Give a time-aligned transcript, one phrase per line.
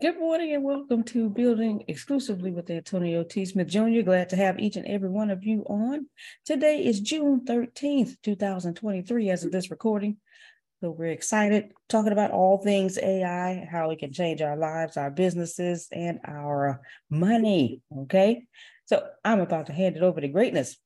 [0.00, 3.44] Good morning and welcome to Building Exclusively with Antonio T.
[3.44, 4.02] Smith Jr.
[4.04, 6.06] Glad to have each and every one of you on.
[6.44, 10.16] Today is June 13th, 2023, as of this recording.
[10.80, 15.10] So we're excited talking about all things AI, how it can change our lives, our
[15.10, 17.80] businesses, and our money.
[18.00, 18.42] Okay.
[18.86, 20.76] So I'm about to hand it over to greatness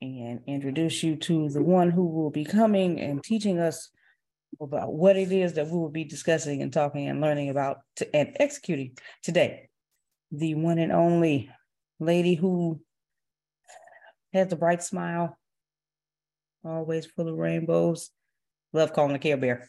[0.00, 3.90] and introduce you to the one who will be coming and teaching us
[4.60, 8.16] about what it is that we will be discussing and talking and learning about to,
[8.16, 9.68] and executing today.
[10.32, 11.50] The one and only
[12.00, 12.80] lady who
[14.32, 15.38] has a bright smile,
[16.64, 18.10] always full of rainbows.
[18.72, 19.68] Love calling the Care Bear.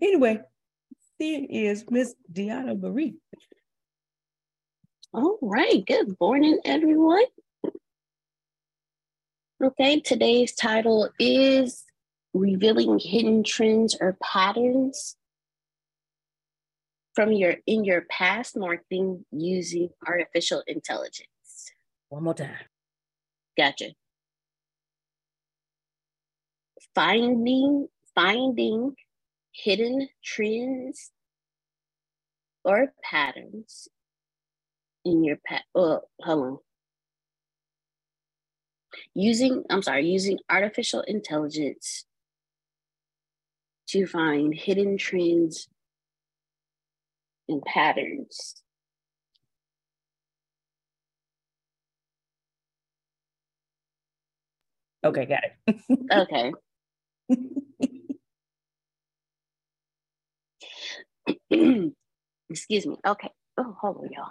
[0.00, 0.40] Anyway,
[1.18, 3.16] here is Miss Deanna Marie.
[5.12, 5.84] All right.
[5.86, 7.24] Good morning, everyone.
[9.62, 11.84] Okay, today's title is
[12.32, 15.16] revealing hidden trends or patterns
[17.14, 21.26] from your in your past marketing using artificial intelligence.
[22.08, 22.54] One more time.
[23.56, 23.90] Gotcha.
[26.94, 28.94] Finding finding
[29.52, 31.10] hidden trends
[32.64, 33.88] or patterns
[35.04, 35.64] in your past.
[35.74, 36.58] Oh, hold on.
[39.14, 42.06] Using, I'm sorry, using artificial intelligence
[43.90, 45.68] to find hidden trends
[47.48, 48.62] and patterns.
[55.04, 55.98] Okay, got it.
[56.12, 56.52] okay.
[62.50, 62.96] Excuse me.
[63.06, 63.30] Okay.
[63.58, 64.30] Oh, hold on, y'all.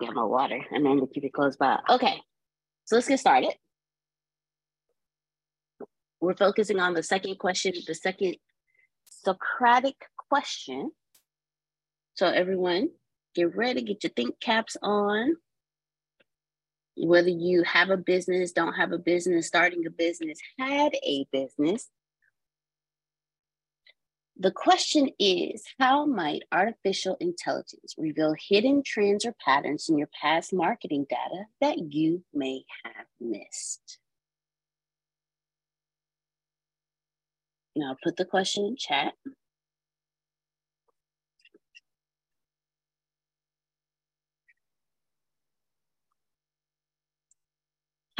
[0.00, 0.60] Get my water.
[0.74, 1.78] I to keep it close by.
[1.88, 2.20] Okay.
[2.92, 3.54] So let's get started.
[6.20, 8.36] We're focusing on the second question, the second
[9.06, 9.94] Socratic
[10.28, 10.90] question.
[12.16, 12.90] So everyone,
[13.34, 15.36] get ready, get your think caps on.
[16.98, 21.88] Whether you have a business, don't have a business, starting a business, had a business,
[24.38, 30.52] The question is How might artificial intelligence reveal hidden trends or patterns in your past
[30.52, 33.98] marketing data that you may have missed?
[37.76, 39.14] Now, put the question in chat.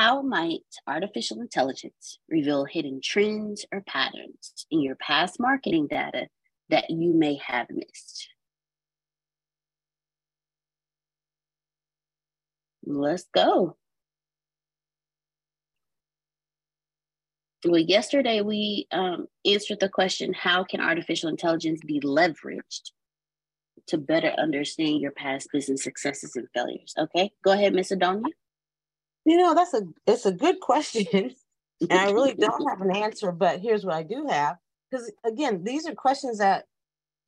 [0.02, 6.26] How might artificial intelligence reveal hidden trends or patterns in your past marketing data
[6.70, 8.28] that you may have missed?
[12.84, 13.76] Let's go.
[17.64, 22.90] Well, yesterday we um, answered the question how can artificial intelligence be leveraged
[23.86, 26.92] to better understand your past business successes and failures?
[26.98, 28.32] Okay, go ahead, Miss Adonia.
[29.24, 31.34] You know, that's a it's a good question.
[31.90, 34.56] and I really don't have an answer, but here's what I do have.
[34.90, 36.66] Because again, these are questions that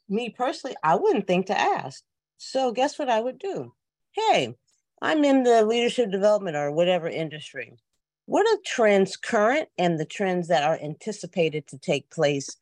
[0.09, 2.03] me personally, I wouldn't think to ask.
[2.37, 3.73] So guess what I would do?
[4.13, 4.55] Hey,
[5.03, 7.77] I'm in the leadership development or whatever industry.
[8.27, 12.57] What are trends current and the trends that are anticipated to take place,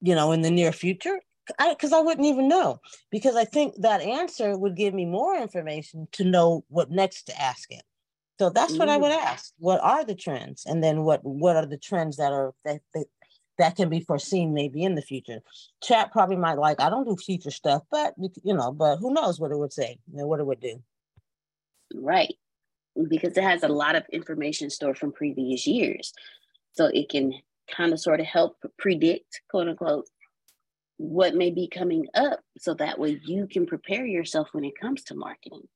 [0.00, 1.20] you know, in the near future?
[1.46, 2.80] Because I, I wouldn't even know.
[3.10, 7.40] Because I think that answer would give me more information to know what next to
[7.40, 7.82] ask it.
[8.38, 9.22] So that's what I would mm.
[9.22, 9.52] ask.
[9.58, 10.64] What are the trends?
[10.66, 13.06] And then what what are the trends that are that, that
[13.58, 15.40] that can be foreseen maybe in the future?
[15.82, 19.38] Chat probably might like, I don't do future stuff, but you know, but who knows
[19.38, 20.82] what it would say and what it would do.
[21.94, 22.34] Right.
[23.08, 26.12] Because it has a lot of information stored from previous years.
[26.72, 27.34] So it can
[27.70, 30.06] kind of sort of help predict, quote unquote,
[30.96, 35.02] what may be coming up so that way you can prepare yourself when it comes
[35.04, 35.66] to marketing.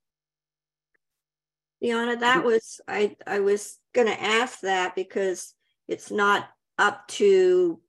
[1.83, 5.55] Deanna, that was I I was going to ask that because
[5.87, 6.49] it's not
[6.79, 7.81] up to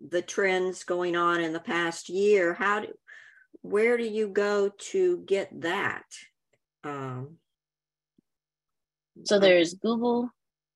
[0.00, 2.54] the trends going on in the past year.
[2.54, 2.88] How do
[3.62, 6.04] where do you go to get that?
[6.84, 7.36] Um,
[9.24, 10.30] so there's Google.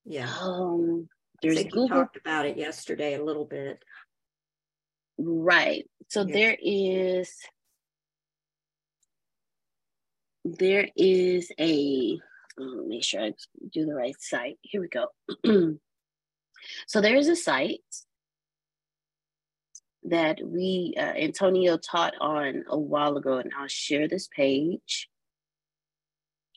[0.05, 0.33] Yeah.
[0.41, 1.09] Um,
[1.43, 1.89] there's Google.
[1.89, 3.83] talked about it yesterday a little bit.
[5.19, 5.89] Right.
[6.09, 6.33] So yeah.
[6.33, 7.35] there is
[10.45, 12.19] there is a
[12.59, 13.33] make sure I
[13.73, 14.59] do the right site.
[14.63, 15.09] Here we go.
[16.87, 17.81] so there's a site
[20.05, 25.09] that we, uh, Antonio taught on a while ago, and I'll share this page.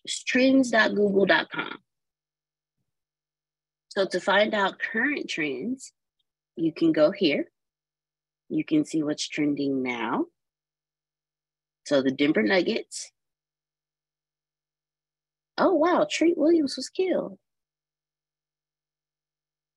[0.05, 1.77] It's trends.google.com.
[3.89, 5.91] So to find out current trends,
[6.55, 7.45] you can go here.
[8.49, 10.25] You can see what's trending now.
[11.85, 13.11] So the Denver Nuggets
[15.59, 17.37] oh wow, Treat Williams was killed.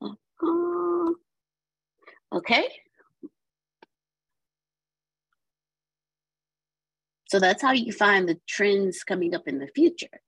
[0.01, 1.13] Uh-huh.
[2.33, 2.69] Okay,
[7.29, 10.21] So that's how you find the trends coming up in the future.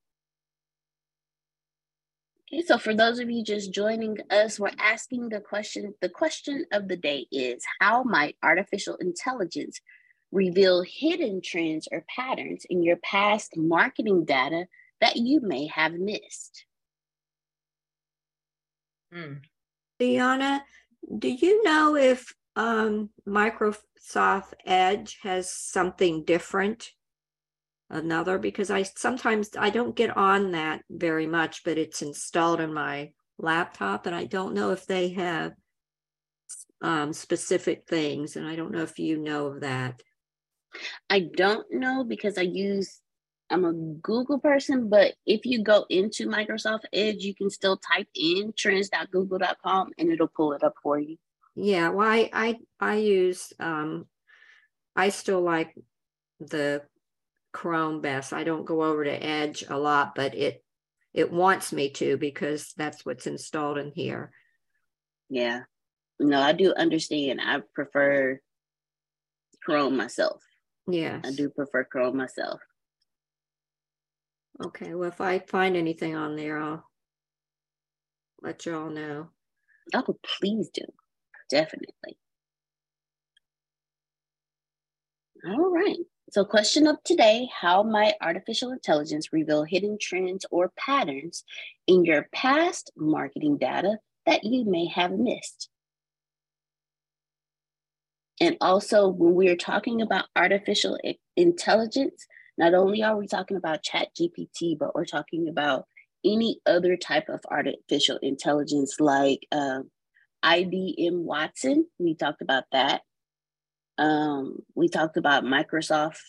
[2.52, 5.94] Okay, so for those of you just joining us, we're asking the question.
[6.02, 9.80] The question of the day is How might artificial intelligence
[10.30, 14.66] reveal hidden trends or patterns in your past marketing data
[15.00, 16.66] that you may have missed?
[19.12, 19.34] Hmm.
[19.98, 20.60] Deanna,
[21.18, 26.90] do you know if um, Microsoft Edge has something different
[27.88, 32.74] another because I sometimes I don't get on that very much, but it's installed in
[32.74, 35.52] my laptop and I don't know if they have
[36.82, 38.36] um, specific things.
[38.36, 40.02] And I don't know if you know of that.
[41.08, 43.00] I don't know because I use
[43.48, 48.08] I'm a Google person, but if you go into Microsoft Edge, you can still type
[48.14, 51.16] in trends.google.com and it'll pull it up for you.
[51.54, 54.06] Yeah, well, I I, I use um
[54.96, 55.74] I still like
[56.38, 56.82] the
[57.52, 58.32] Chrome best.
[58.32, 60.64] I don't go over to Edge a lot, but it
[61.12, 64.30] it wants me to because that's what's installed in here.
[65.28, 65.62] Yeah.
[66.18, 67.40] No, I do understand.
[67.42, 68.40] I prefer
[69.64, 70.42] Chrome myself.
[70.86, 71.20] Yeah.
[71.24, 72.60] I do prefer Chrome myself.
[74.64, 74.94] Okay.
[74.94, 76.84] Well, if I find anything on there, I'll
[78.42, 79.30] let you all know.
[79.94, 80.84] Oh, please do.
[81.50, 82.16] Definitely.
[85.44, 85.96] All right.
[86.30, 91.44] So, question of today How might artificial intelligence reveal hidden trends or patterns
[91.86, 95.68] in your past marketing data that you may have missed?
[98.40, 100.98] And also, when we are talking about artificial
[101.36, 102.26] intelligence,
[102.56, 105.86] not only are we talking about Chat GPT, but we're talking about
[106.24, 109.80] any other type of artificial intelligence like uh,
[110.44, 111.86] IBM Watson.
[111.98, 113.02] We talked about that.
[113.98, 116.20] Um, we talked about Microsoft.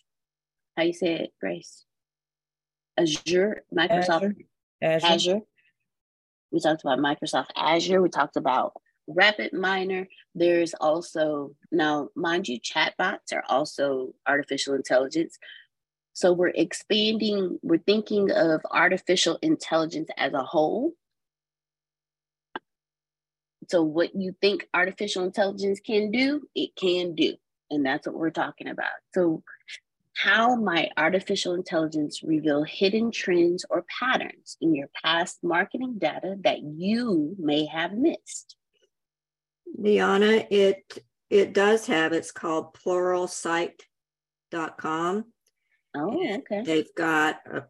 [0.76, 1.86] How you say it, Grace?
[2.98, 4.36] Azure, Microsoft Azure.
[4.82, 5.08] Azure.
[5.08, 5.40] Azure.
[6.52, 8.02] We talked about Microsoft Azure.
[8.02, 8.74] We talked about
[9.08, 10.08] Rapid Miner.
[10.36, 15.38] There's also now, mind you, chatbots are also artificial intelligence.
[16.14, 17.58] So we're expanding.
[17.62, 20.92] We're thinking of artificial intelligence as a whole.
[23.72, 27.36] So what you think artificial intelligence can do, it can do.
[27.70, 28.92] And that's what we're talking about.
[29.14, 29.44] So,
[30.14, 36.62] how might artificial intelligence reveal hidden trends or patterns in your past marketing data that
[36.62, 38.58] you may have missed?
[39.78, 45.26] Liana, it it does have, it's called pluralsight.com.
[45.96, 46.64] Oh, okay.
[46.66, 47.64] They've got a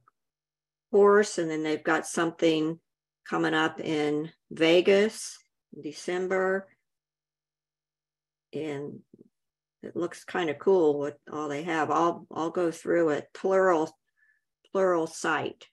[0.92, 2.80] course and then they've got something
[3.30, 5.38] coming up in Vegas
[5.80, 6.68] December.
[8.54, 9.00] And
[9.84, 11.90] it looks kind of cool what all they have.
[11.90, 13.30] I'll I'll go through it.
[13.34, 13.98] Plural
[14.72, 15.68] plural site.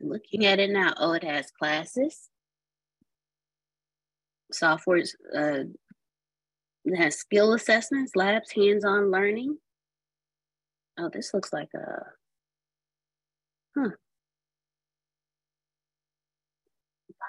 [0.00, 0.94] Looking at it now.
[0.96, 2.28] Oh, it has classes,
[4.52, 5.64] softwares, uh,
[6.84, 9.58] it has skill assessments, labs, hands-on learning.
[10.98, 12.02] Oh, this looks like a
[13.76, 13.90] huh.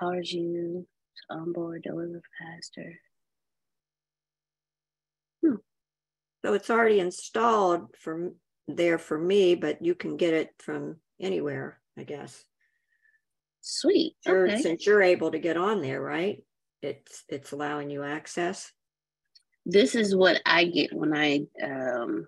[0.01, 0.87] Empowers you
[1.29, 2.93] onboard, deliver faster.
[6.45, 8.35] So it's already installed from
[8.67, 12.43] there for me, but you can get it from anywhere, I guess.
[13.61, 14.15] Sweet.
[14.25, 14.61] Sure, okay.
[14.61, 16.43] since you're able to get on there, right?
[16.81, 18.71] It's it's allowing you access.
[19.65, 22.25] This is what I get when I um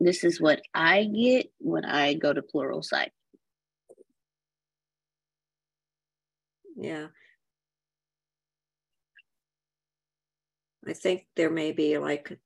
[0.00, 3.10] this is what I get when I go to plural Pluralsight.
[6.76, 7.06] Yeah.
[10.90, 12.36] I think there may be like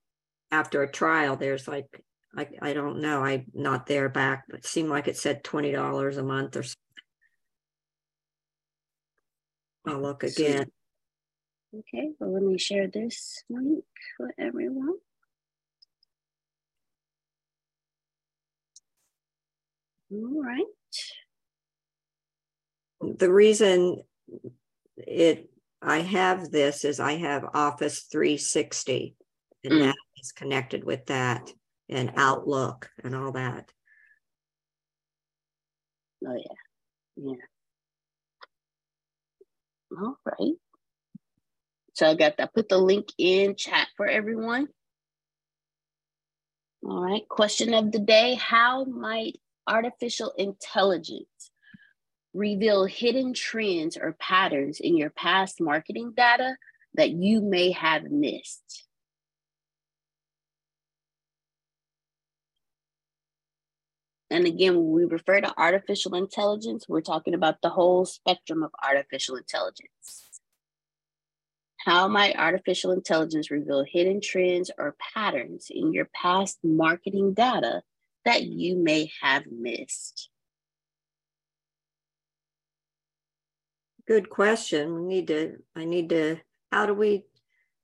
[0.51, 2.05] after a trial, there's like
[2.37, 3.25] I, I don't know.
[3.25, 6.63] I'm not there back, but it seemed like it said twenty dollars a month or
[6.63, 6.79] something.
[9.87, 10.67] I'll look again.
[11.75, 13.85] Okay, well, let me share this link
[14.17, 14.95] for everyone.
[20.13, 20.65] All right.
[23.01, 24.03] The reason
[24.97, 25.51] it
[25.85, 29.17] I have this is I have Office 360
[29.65, 29.81] and Mm.
[29.81, 31.53] that is connected with that
[31.89, 33.71] and Outlook and all that.
[36.27, 36.55] Oh yeah,
[37.17, 37.47] yeah.
[39.99, 40.55] All right.
[41.93, 42.55] So I got that.
[42.55, 44.69] Put the link in chat for everyone.
[46.83, 47.29] All right.
[47.29, 51.51] Question of the day: How might artificial intelligence
[52.35, 56.57] reveal hidden trends or patterns in your past marketing data
[56.95, 58.87] that you may have missed?
[64.31, 68.73] And again, when we refer to artificial intelligence, we're talking about the whole spectrum of
[68.83, 70.41] artificial intelligence.
[71.85, 77.83] How might artificial intelligence reveal hidden trends or patterns in your past marketing data
[78.25, 80.31] that you may have missed?
[84.07, 84.95] Good question.
[84.95, 86.37] We need to, I need to,
[86.71, 87.25] how do we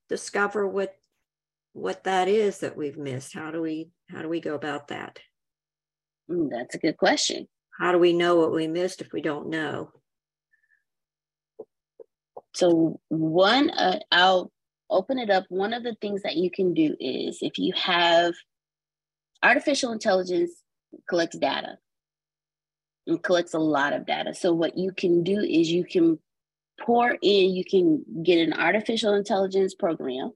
[0.08, 0.94] discover what
[1.72, 3.32] what that is that we've missed?
[3.32, 5.18] How do we how do we go about that?
[6.30, 7.48] Mm, That's a good question.
[7.78, 9.92] How do we know what we missed if we don't know?
[12.54, 14.50] So one, uh, I'll
[14.90, 15.44] open it up.
[15.48, 18.34] One of the things that you can do is if you have
[19.42, 20.50] artificial intelligence
[21.08, 21.78] collects data
[23.06, 24.34] and collects a lot of data.
[24.34, 26.18] So what you can do is you can
[26.80, 30.32] pour in, you can get an artificial intelligence program.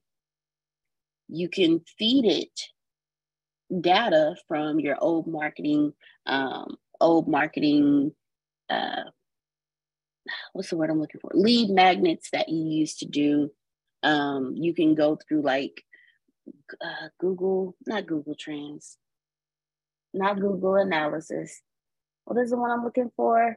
[1.28, 2.60] You can feed it
[3.80, 5.92] data from your old marketing,
[6.26, 8.12] um, old marketing,
[8.70, 9.04] uh,
[10.52, 11.30] what's the word I'm looking for?
[11.34, 13.50] Lead magnets that you used to do.
[14.02, 15.82] Um, you can go through like
[16.80, 18.98] uh, Google, not Google Trends,
[20.12, 21.60] not Google Analysis.
[22.24, 23.56] What is the one I'm looking for?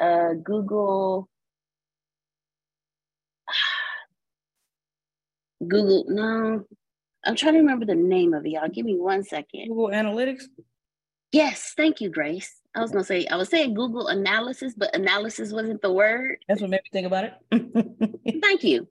[0.00, 1.28] Uh, Google.
[5.66, 6.64] Google, no,
[7.24, 8.68] I'm trying to remember the name of it, y'all.
[8.68, 9.68] Give me one second.
[9.68, 10.44] Google Analytics.
[11.32, 12.60] Yes, thank you, Grace.
[12.74, 16.38] I was gonna say I was saying Google Analysis, but analysis wasn't the word.
[16.46, 17.32] That's what made me think about it.
[18.42, 18.86] Thank you.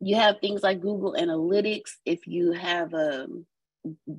[0.00, 1.90] You have things like Google Analytics.
[2.04, 3.26] If you have a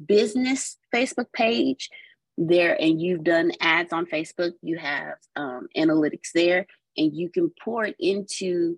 [0.05, 1.89] business Facebook page
[2.37, 6.65] there and you've done ads on Facebook, you have um, analytics there,
[6.97, 8.77] and you can pour it into,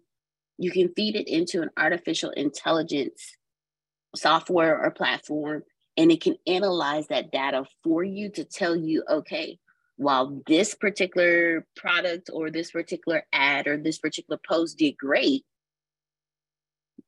[0.57, 3.35] you can feed it into an artificial intelligence
[4.15, 5.63] software or platform,
[5.97, 9.59] and it can analyze that data for you to tell you, okay,
[9.97, 15.43] while this particular product or this particular ad or this particular post did great,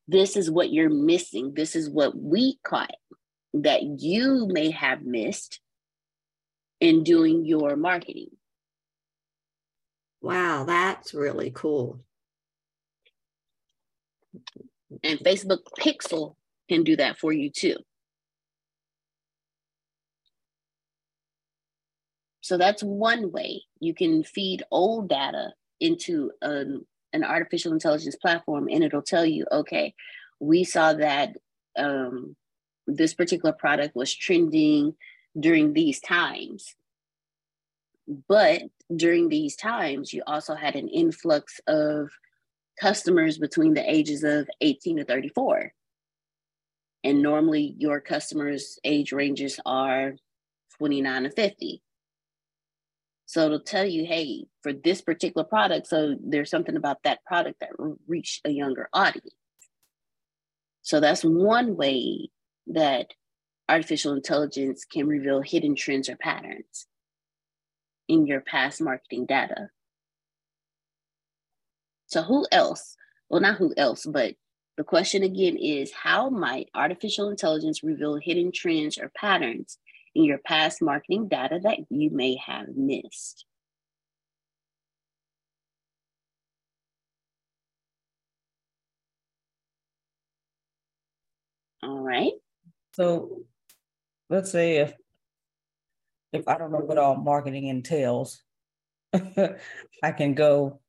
[0.06, 1.52] this is what you're missing.
[1.54, 2.94] This is what we caught
[3.52, 5.60] that you may have missed
[6.80, 8.30] in doing your marketing.
[10.20, 12.00] Wow, that's really cool.
[15.02, 16.34] And Facebook Pixel
[16.68, 17.76] can do that for you too.
[22.40, 28.68] So that's one way you can feed old data into an, an artificial intelligence platform
[28.70, 29.94] and it'll tell you, okay,
[30.40, 31.36] we saw that
[31.76, 32.34] um,
[32.86, 34.94] this particular product was trending
[35.38, 36.74] during these times.
[38.28, 38.62] But
[38.94, 42.10] during these times, you also had an influx of
[42.80, 45.72] customers between the ages of 18 to 34.
[47.04, 50.14] And normally your customers' age ranges are
[50.78, 51.82] 29 to 50.
[53.26, 57.60] So it'll tell you, hey, for this particular product, so there's something about that product
[57.60, 57.70] that
[58.06, 59.34] reached a younger audience.
[60.80, 62.30] So that's one way
[62.68, 63.12] that
[63.68, 66.86] artificial intelligence can reveal hidden trends or patterns
[68.08, 69.68] in your past marketing data.
[72.06, 72.96] So who else?
[73.28, 74.34] Well, not who else, but
[74.78, 79.78] the question again is how might artificial intelligence reveal hidden trends or patterns
[80.14, 83.44] in your past marketing data that you may have missed.
[91.82, 92.32] All right.
[92.92, 93.44] So
[94.28, 94.94] let's say if
[96.32, 98.42] if I don't know what all marketing entails,
[99.14, 100.80] I can go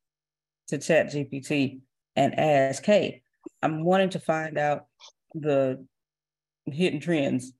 [0.67, 1.81] to Chat GPT
[2.15, 3.21] and ask, hey,
[3.61, 4.87] I'm wanting to find out
[5.33, 5.85] the
[6.65, 7.53] hidden trends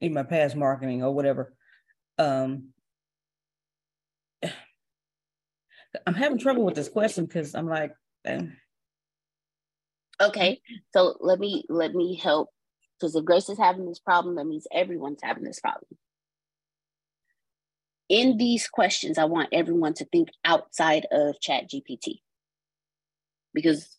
[0.00, 1.52] in my past marketing or whatever.
[2.18, 2.68] Um,
[6.06, 7.92] I'm having trouble with this question because I'm like,
[8.24, 8.42] eh.
[10.20, 10.60] okay,
[10.92, 12.50] so let me let me help
[12.98, 15.98] because if Grace is having this problem, that means everyone's having this problem.
[18.08, 22.20] In these questions, I want everyone to think outside of Chat GPT
[23.52, 23.96] because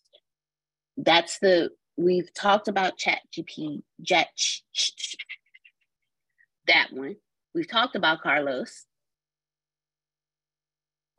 [0.96, 4.28] that's the we've talked about Chat GPT, Chat
[6.66, 7.16] that one.
[7.54, 8.86] We've talked about Carlos.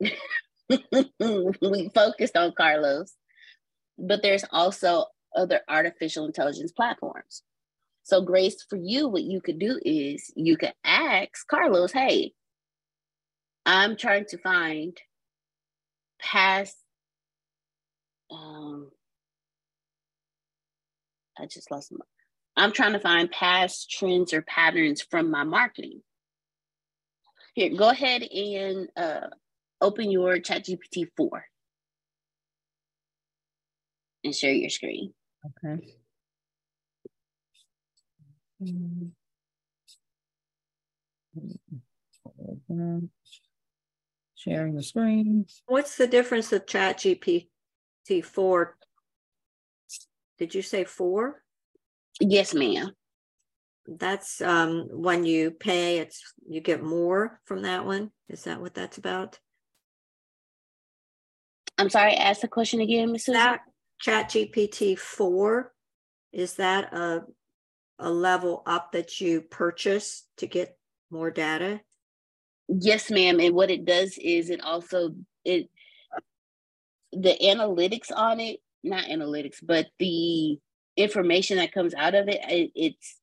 [0.00, 3.14] we focused on Carlos,
[3.98, 7.42] but there's also other artificial intelligence platforms.
[8.04, 12.32] So, Grace, for you, what you could do is you could ask Carlos, hey,
[13.64, 14.96] I'm trying to find
[16.20, 16.76] past,
[18.30, 18.90] um,
[21.38, 22.04] I just lost my,
[22.56, 26.02] I'm trying to find past trends or patterns from my marketing.
[27.54, 29.28] Here, go ahead and uh,
[29.80, 31.44] open your ChatGPT 4
[34.24, 35.14] and share your screen.
[35.64, 36.01] okay.
[44.34, 45.46] Sharing the screen.
[45.66, 47.48] What's the difference of Chat GPT
[48.24, 48.76] four?
[50.38, 51.42] Did you say four?
[52.20, 52.92] Yes, ma'am.
[53.86, 58.10] that's um when you pay, it's you get more from that one.
[58.28, 59.38] Is that what that's about?
[61.78, 63.24] I'm sorry, ask the question again, Ms.
[63.26, 63.40] Susan.
[63.40, 63.60] That
[64.00, 65.72] Chat GPT four,
[66.32, 67.22] is that a
[67.98, 70.76] a level up that you purchase to get
[71.10, 71.80] more data?
[72.68, 73.40] Yes, ma'am.
[73.40, 75.68] And what it does is it also it
[77.12, 80.58] the analytics on it, not analytics, but the
[80.96, 83.18] information that comes out of it, it it's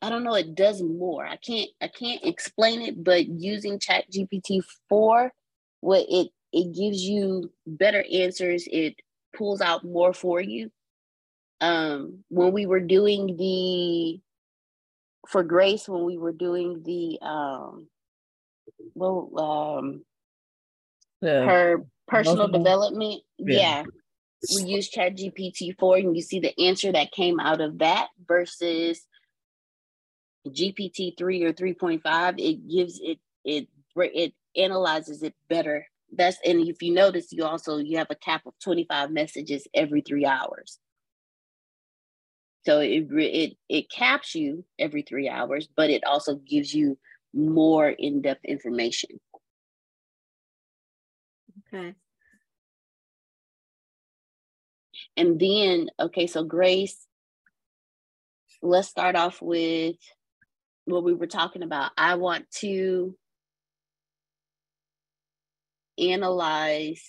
[0.00, 1.24] I don't know, it does more.
[1.24, 5.32] I can't I can't explain it, but using Chat GPT 4,
[5.80, 8.96] what it it gives you better answers, it
[9.34, 10.70] pulls out more for you.
[11.62, 14.20] Um when we were doing the
[15.28, 17.88] for Grace, when we were doing the um
[18.94, 20.04] well um
[21.20, 23.84] The- her personal development, Yeah.
[23.84, 23.84] yeah.
[24.54, 28.08] We use Chat GPT 4 and you see the answer that came out of that
[28.26, 29.06] versus
[30.48, 35.86] GPT 3 or 3.5, it gives it it it analyzes it better.
[36.14, 40.00] That's and if you notice, you also you have a cap of 25 messages every
[40.02, 40.78] three hours.
[42.64, 46.98] So it it it caps you every three hours, but it also gives you
[47.34, 49.18] more in-depth information.
[51.74, 51.94] Okay.
[55.16, 57.06] And then, okay, so Grace,
[58.62, 59.96] let's start off with
[60.84, 61.92] what we were talking about.
[61.96, 63.16] I want to
[65.98, 67.02] analyze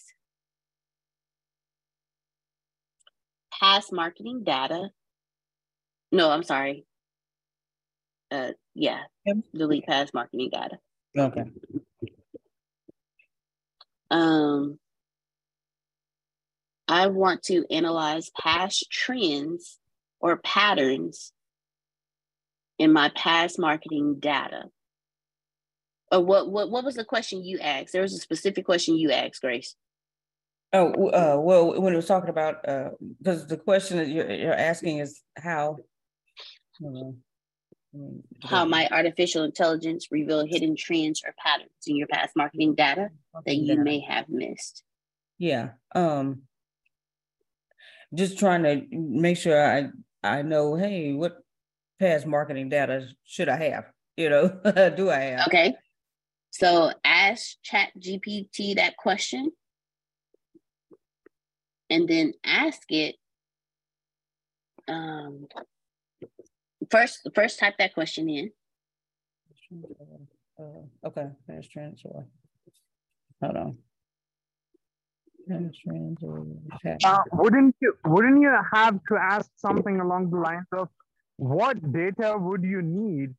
[3.59, 4.89] past marketing data.
[6.13, 6.85] No, I'm sorry.
[8.29, 9.37] Uh, yeah, Yep.
[9.55, 10.77] delete past marketing data.
[11.17, 11.45] Okay.
[14.11, 14.77] Um,
[16.87, 19.79] I want to analyze past trends
[20.19, 21.33] or patterns
[22.77, 24.65] in my past marketing data.
[26.13, 27.91] Uh, what what what was the question you asked?
[27.91, 29.75] There was a specific question you asked, Grace.
[30.73, 34.53] Oh, uh, well, when it was talking about, uh, because the question that you're, you're
[34.53, 35.77] asking is how.
[36.83, 43.09] Mm, How might artificial intelligence reveal hidden trends or patterns in your past marketing data
[43.45, 44.83] that you may have missed?
[45.37, 46.43] Yeah, um.
[48.13, 49.89] Just trying to make sure I,
[50.23, 51.37] I know, hey, what
[51.99, 53.85] past marketing data should I have?
[54.15, 54.47] You know,
[54.95, 55.47] do I have?
[55.47, 55.73] Okay.
[56.51, 59.51] So ask Chat GPT that question
[61.89, 63.15] and then ask it.
[64.87, 65.47] Um,
[66.93, 68.51] first, first type that question in.
[70.59, 70.63] Uh,
[71.07, 72.25] okay, past transfer.
[73.41, 73.77] Hold on.
[75.49, 76.43] Past transfer,
[76.83, 80.87] past- Uh, wouldn't you wouldn't you have to ask something along the lines of
[81.37, 83.35] what data would you need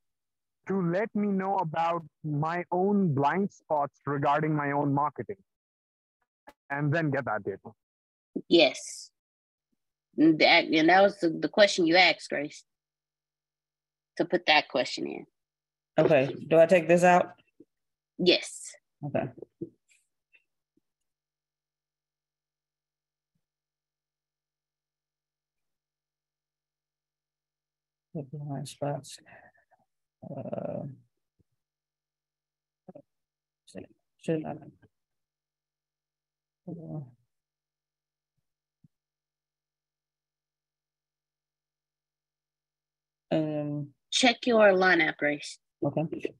[0.68, 2.02] to let me know about
[2.46, 5.40] my own blind spots regarding my own marketing
[6.70, 7.70] and then get that data
[8.48, 9.10] Yes.
[10.16, 12.64] And that, and that was the, the question you asked, Grace.
[14.16, 15.27] To put that question in.
[15.98, 17.33] Okay, do I take this out?
[18.18, 18.72] Yes.
[19.05, 19.29] Okay.
[28.14, 29.18] Blind spots.
[30.24, 30.85] Uh,
[34.22, 34.55] Should I?
[36.70, 37.00] Uh,
[43.31, 45.59] Um, Check your line app, Grace.
[45.83, 46.33] okay.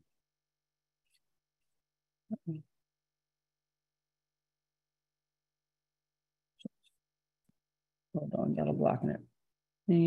[8.15, 9.21] Hold on, got a blocking it.
[9.89, 10.01] Can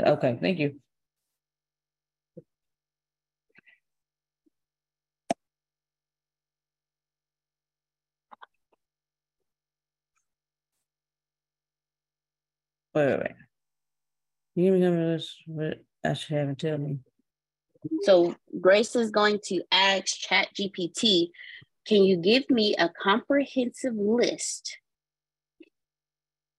[0.00, 0.80] Okay, thank you.
[12.94, 13.32] Wait, wait, wait.
[14.54, 15.36] You remember this,
[16.06, 16.98] but I should have it tell me.
[18.02, 21.28] So Grace is going to ask Chat GPT,
[21.86, 24.78] can you give me a comprehensive list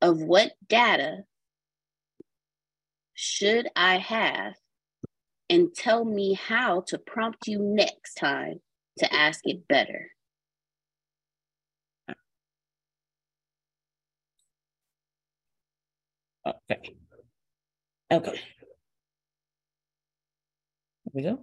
[0.02, 1.24] of what data
[3.14, 4.54] should I have
[5.50, 8.60] and tell me how to prompt you next time
[9.00, 10.12] to ask it better?
[16.46, 16.96] Okay.
[18.12, 18.40] Okay.
[21.24, 21.40] Go.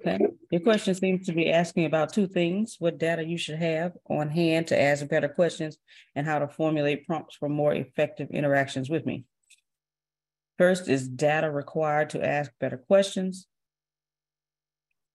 [0.00, 0.18] Okay,
[0.50, 4.28] your question seems to be asking about two things, what data you should have on
[4.28, 5.78] hand to ask better questions
[6.16, 9.24] and how to formulate prompts for more effective interactions with me.
[10.58, 13.46] First is data required to ask better questions.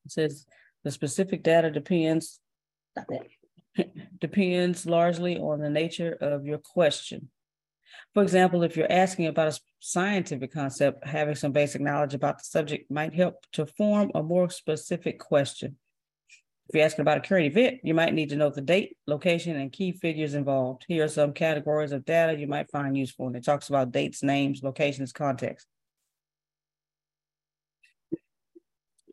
[0.05, 0.45] It says
[0.85, 2.39] the specific data depends
[4.19, 7.29] depends largely on the nature of your question.
[8.13, 12.43] For example, if you're asking about a scientific concept, having some basic knowledge about the
[12.43, 15.77] subject might help to form a more specific question.
[16.67, 19.55] If you're asking about a current event, you might need to know the date, location,
[19.55, 20.85] and key figures involved.
[20.87, 23.27] Here are some categories of data you might find useful.
[23.27, 25.67] And it talks about dates, names, locations, context.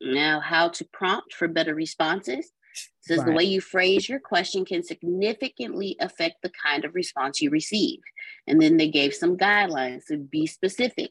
[0.00, 2.52] Now, how to prompt for better responses.
[3.00, 7.48] Says the way you phrase your question can significantly affect the kind of response you
[7.48, 8.00] receive.
[8.46, 11.10] And then they gave some guidelines to be specific.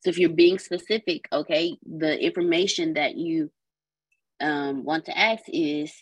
[0.00, 3.50] So if you're being specific, okay, the information that you
[4.40, 5.92] um, want to ask is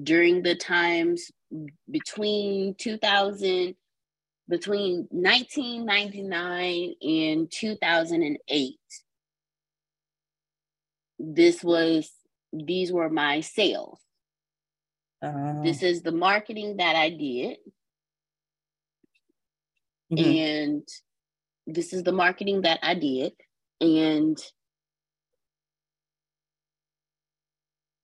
[0.00, 1.30] during the times
[1.90, 3.74] between 2000,
[4.48, 8.74] between 1999 and 2008.
[11.18, 12.10] This was,
[12.52, 14.03] these were my sales.
[15.24, 17.58] Uh, This is the marketing that I did.
[20.12, 20.38] mhm.
[20.38, 20.88] and
[21.66, 23.32] this is the marketing that I did.
[23.80, 24.36] And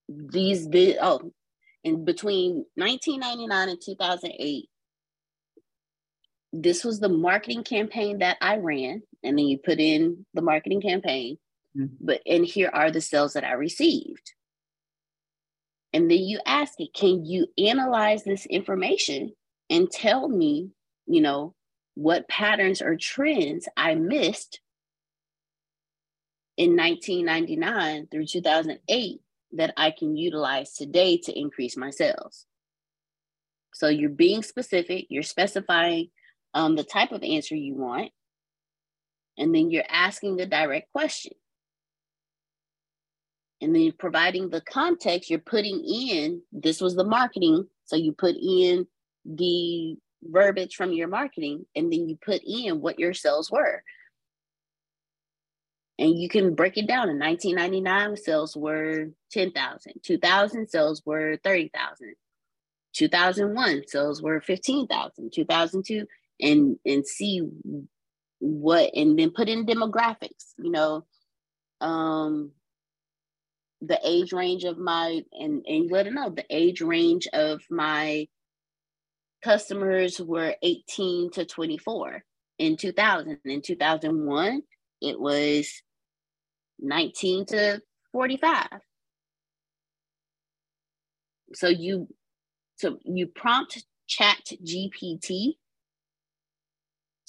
[0.09, 1.33] these the oh,
[1.85, 4.69] in between 1999 and 2008,
[6.53, 10.81] this was the marketing campaign that I ran, and then you put in the marketing
[10.81, 11.39] campaign.
[11.77, 11.91] Mhm.
[12.01, 14.33] But and here are the sales that I received.
[15.93, 19.33] And then you ask it, can you analyze this information
[19.69, 20.71] and tell me,
[21.07, 21.55] you know,
[21.95, 24.61] what patterns or trends I missed
[26.57, 29.21] in 1999 through 2008
[29.53, 32.47] that I can utilize today to increase my sales.
[33.73, 36.11] So you're being specific, you're specifying
[36.55, 38.11] um, the type of answer you want,
[39.39, 41.33] and then you're asking the direct question.
[43.61, 47.67] And then providing the context, you're putting in this was the marketing.
[47.85, 48.87] So you put in
[49.25, 53.83] the verbiage from your marketing and then you put in what your sales were.
[55.99, 57.11] And you can break it down.
[57.11, 59.93] In 1999, sales were 10,000.
[60.03, 62.15] 2000, sales were 30,000.
[62.95, 65.31] 2001, sales were 15,000.
[65.33, 66.07] 2002,
[66.41, 67.43] and and see
[68.39, 70.55] what, and then put in demographics.
[70.59, 71.05] You know,
[71.83, 72.53] um,
[73.81, 78.29] the age range of my, and and let it know the age range of my
[79.43, 82.23] customers were 18 to 24
[82.59, 84.63] in 2000 in 2001
[85.01, 85.83] it was
[86.79, 87.81] 19 to
[88.13, 88.67] 45
[91.55, 92.07] so you
[92.77, 95.55] so you prompt chat gpt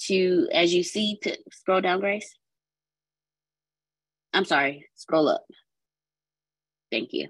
[0.06, 2.36] to as you see to scroll down grace.
[4.32, 5.44] I'm sorry scroll up
[6.92, 7.26] thank you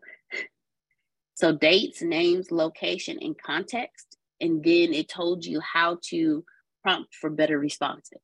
[1.34, 6.44] so dates names location and context and then it told you how to
[6.82, 8.20] prompt for better responses.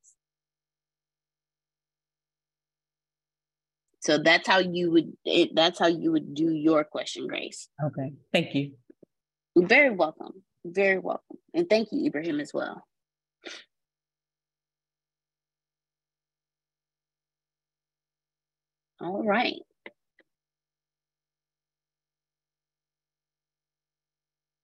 [4.01, 7.69] So that's how you would it, that's how you would do your question, Grace.
[7.83, 8.73] Okay, thank you.
[9.57, 10.43] Very welcome.
[10.65, 11.37] Very welcome.
[11.53, 12.85] And thank you, Ibrahim, as well.
[19.01, 19.61] All right.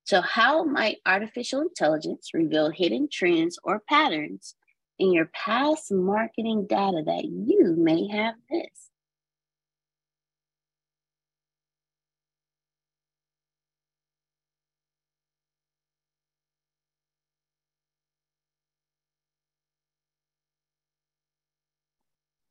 [0.05, 4.55] So, how might artificial intelligence reveal hidden trends or patterns
[4.97, 8.91] in your past marketing data that you may have missed?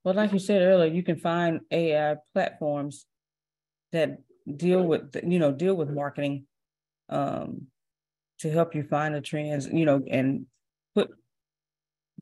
[0.04, 3.06] Well, like you said earlier, you can find AI platforms
[3.92, 4.18] that
[4.56, 6.46] deal with, you know, deal with marketing
[7.08, 7.66] um,
[8.40, 10.46] to help you find the trends, you know, and
[10.94, 11.10] put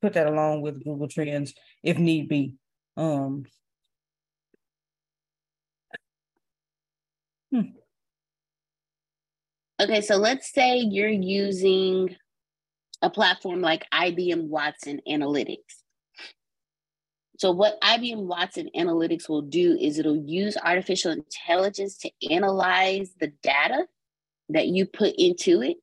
[0.01, 2.55] put that along with Google Trends if need be.
[2.97, 3.45] Um,
[9.83, 12.15] Okay, so let's say you're using
[13.03, 15.83] a platform like IBM Watson Analytics.
[17.39, 23.33] So, what IBM Watson Analytics will do is it'll use artificial intelligence to analyze the
[23.43, 23.87] data
[24.49, 25.77] that you put into it,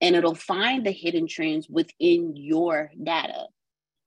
[0.00, 3.46] and it'll find the hidden trends within your data.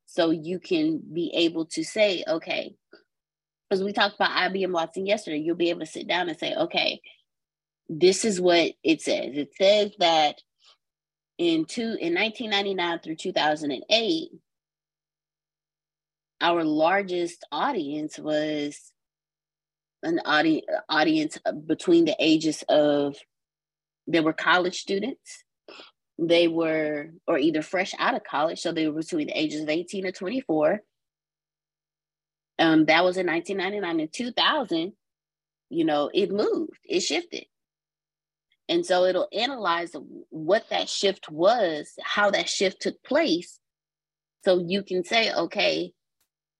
[0.06, 2.76] So, you can be able to say, okay,
[3.70, 6.56] because we talked about IBM Watson yesterday, you'll be able to sit down and say,
[6.56, 7.02] okay,
[7.90, 9.32] this is what it says.
[9.36, 10.42] It says that
[11.38, 14.30] in two in 1999 through 2008,
[16.42, 18.92] our largest audience was
[20.04, 23.16] an audi- audience between the ages of
[24.08, 25.44] they were college students.
[26.20, 29.70] They were or either fresh out of college so they were between the ages of
[29.70, 30.82] 18 to 24
[32.60, 34.94] um, that was in 1999 and 2000
[35.70, 37.46] you know it moved it shifted.
[38.70, 39.94] And so it'll analyze
[40.30, 43.60] what that shift was how that shift took place
[44.44, 45.94] so you can say okay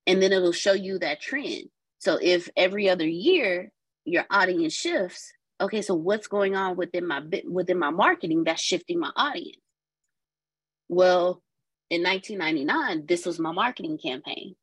[0.06, 1.66] and then it'll show you that trend.
[2.00, 3.72] So if every other year
[4.06, 9.00] your audience shifts okay so what's going on within my within my marketing that's shifting
[9.00, 9.62] my audience?
[10.90, 11.42] Well
[11.90, 14.56] in 1999 this was my marketing campaign.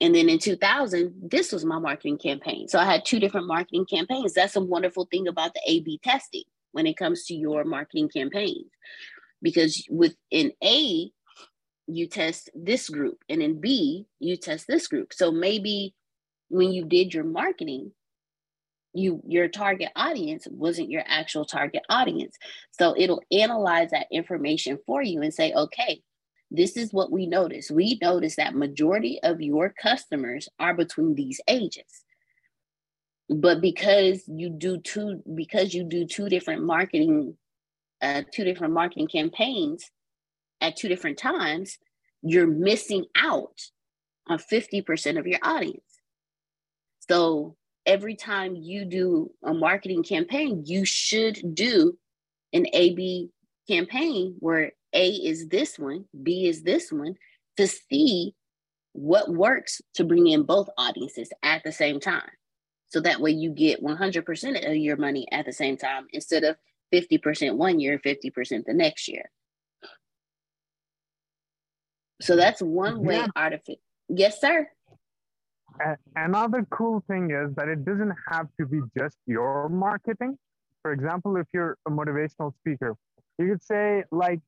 [0.00, 2.68] And then in 2000 this was my marketing campaign.
[2.68, 4.34] So i had two different marketing campaigns.
[4.34, 8.08] That's a wonderful thing about the a b testing when it comes to your marketing
[8.08, 8.70] campaigns.
[9.40, 11.10] Because within a
[11.90, 15.12] you test this group and in b you test this group.
[15.12, 15.94] So maybe
[16.48, 17.92] when you did your marketing
[18.98, 22.36] you your target audience wasn't your actual target audience.
[22.72, 26.02] So it'll analyze that information for you and say okay
[26.50, 31.40] this is what we notice we notice that majority of your customers are between these
[31.48, 32.04] ages.
[33.28, 37.36] But because you do two because you do two different marketing
[38.00, 39.90] uh, two different marketing campaigns
[40.60, 41.78] at two different times
[42.22, 43.60] you're missing out
[44.26, 45.82] on 50% of your audience.
[47.08, 47.56] So
[47.88, 51.98] every time you do a marketing campaign, you should do
[52.52, 53.30] an A B
[53.66, 57.14] campaign where A is this one, B is this one
[57.56, 58.34] to see
[58.92, 62.30] what works to bring in both audiences at the same time.
[62.90, 66.56] So that way you get 100% of your money at the same time instead of
[66.92, 69.30] 50% one year, 50% the next year.
[72.20, 73.26] So that's one way yeah.
[73.36, 73.80] artificial.
[74.08, 74.68] Yes, sir
[76.16, 80.36] another cool thing is that it doesn't have to be just your marketing.
[80.82, 82.94] For example, if you're a motivational speaker,
[83.38, 84.40] you could say, like,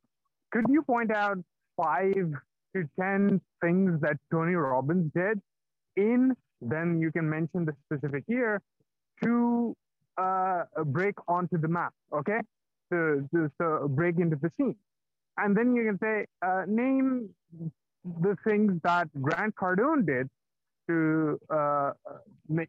[0.52, 1.38] could you point out
[1.76, 2.14] five
[2.74, 5.40] to 10 things that Tony Robbins did
[5.96, 8.60] in, then you can mention the specific year
[9.22, 9.76] to
[10.18, 12.40] uh, break onto the map, okay?
[12.92, 14.76] To, to, to break into the scene.
[15.36, 17.30] And then you can say, uh, name
[18.04, 20.28] the things that Grant Cardone did
[20.90, 21.90] to uh,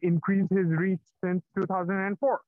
[0.02, 2.40] increase his reach since 2004.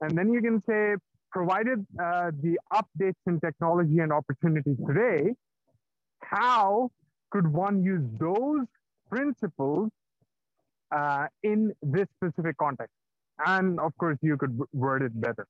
[0.00, 0.94] And then you can say,
[1.30, 5.34] provided uh, the updates in technology and opportunities today,
[6.22, 6.90] how
[7.30, 8.66] could one use those
[9.10, 9.90] principles
[10.94, 12.94] uh, in this specific context?
[13.44, 15.46] And of course, you could word it better.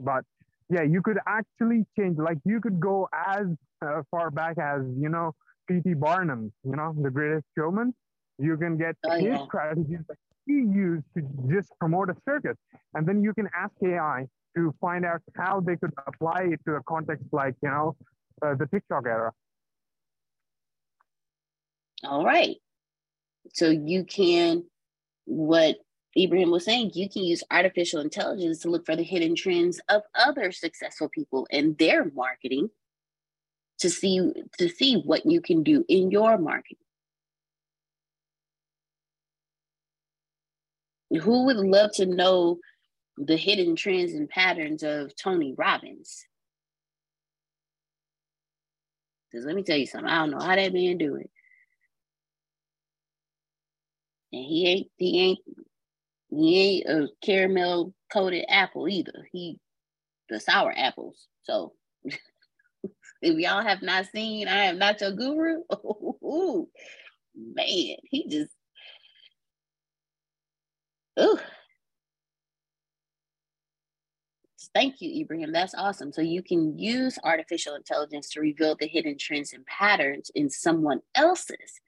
[0.00, 0.24] But
[0.70, 3.46] yeah, you could actually change, like you could go as
[3.82, 5.34] uh, far back as, you know,
[5.68, 5.94] P.T.
[5.94, 7.94] Barnum, you know, the greatest showman
[8.38, 9.44] you can get oh, his yeah.
[9.44, 12.56] strategies that he used to just promote a circus.
[12.94, 16.74] And then you can ask AI to find out how they could apply it to
[16.74, 17.96] a context like, you know,
[18.42, 19.32] uh, the TikTok era.
[22.04, 22.56] All right.
[23.52, 24.64] So you can,
[25.24, 25.76] what
[26.16, 30.02] Ibrahim was saying, you can use artificial intelligence to look for the hidden trends of
[30.14, 32.70] other successful people and their marketing
[33.78, 36.78] to see to see what you can do in your marketing.
[41.10, 42.58] Who would love to know
[43.16, 46.26] the hidden trends and patterns of Tony Robbins?
[49.30, 51.30] Because let me tell you something, I don't know how that man do it.
[54.32, 55.38] And he ain't he ain't
[56.30, 59.26] he ain't a caramel coated apple either.
[59.32, 59.58] He
[60.28, 61.26] the sour apples.
[61.42, 61.72] So
[62.04, 62.18] if
[63.22, 66.68] y'all have not seen I am not your guru, oh,
[67.34, 68.50] man, he just
[71.20, 71.38] Ooh.
[74.74, 75.52] Thank you, Ibrahim.
[75.52, 76.12] That's awesome.
[76.12, 81.00] So you can use artificial intelligence to reveal the hidden trends and patterns in someone
[81.14, 81.80] else's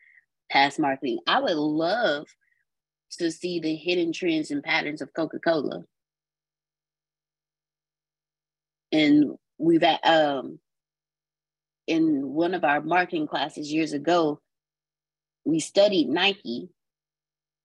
[0.51, 1.18] past marketing.
[1.26, 2.26] I would love
[3.18, 5.85] to see the hidden trends and patterns of Coca-Cola.
[8.93, 10.59] And we've um
[11.87, 14.41] in one of our marketing classes years ago,
[15.45, 16.70] we studied Nike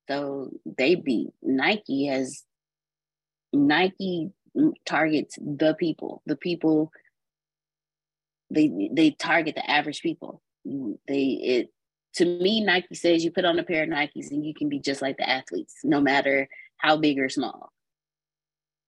[0.08, 2.44] so they be Nike has
[3.54, 4.32] Nike
[4.86, 6.92] targets the people, the people
[8.50, 10.42] they they target the average people.
[10.66, 11.70] They it
[12.16, 14.80] to me, Nike says you put on a pair of Nikes and you can be
[14.80, 16.48] just like the athletes, no matter
[16.78, 17.72] how big or small.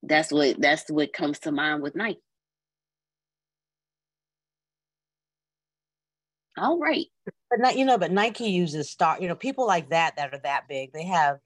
[0.03, 2.22] That's what that's what comes to mind with Nike.
[6.58, 7.05] All right.
[7.49, 10.39] But not, you know, but Nike uses star, you know, people like that that are
[10.43, 10.91] that big.
[10.91, 11.38] They have,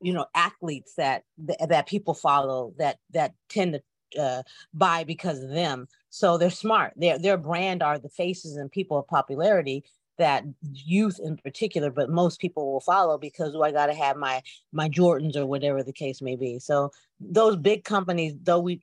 [0.00, 1.24] you know, athletes that
[1.68, 4.42] that people follow that that tend to uh,
[4.72, 5.86] buy because of them.
[6.08, 6.94] So they're smart.
[6.96, 9.84] Their their brand are the faces and people of popularity
[10.18, 14.16] that youth in particular, but most people will follow because oh, I got to have
[14.16, 14.42] my
[14.72, 16.58] my Jordans or whatever the case may be.
[16.58, 18.80] So those big companies, though we,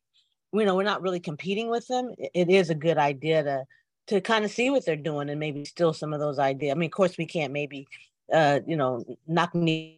[0.54, 2.12] you know, we're not really competing with them.
[2.18, 3.66] It is a good idea to
[4.08, 6.72] to kind of see what they're doing and maybe steal some of those ideas.
[6.72, 7.88] I mean, of course, we can't maybe,
[8.34, 9.98] uh, you know, knock knees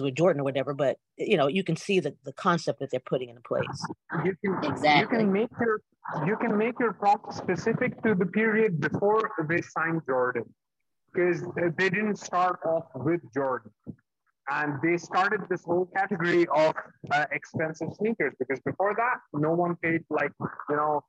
[0.00, 3.00] with Jordan or whatever, but you know, you can see the, the concept that they're
[3.00, 3.86] putting into place.
[4.24, 5.18] You can, exactly.
[5.18, 5.80] You can make your
[6.26, 10.44] you can make your talk specific to the period before they signed Jordan,
[11.12, 11.42] because
[11.76, 13.70] they didn't start off with Jordan
[14.50, 16.74] and they started this whole category of
[17.12, 20.32] uh, expensive sneakers because before that no one paid like
[20.68, 21.02] you know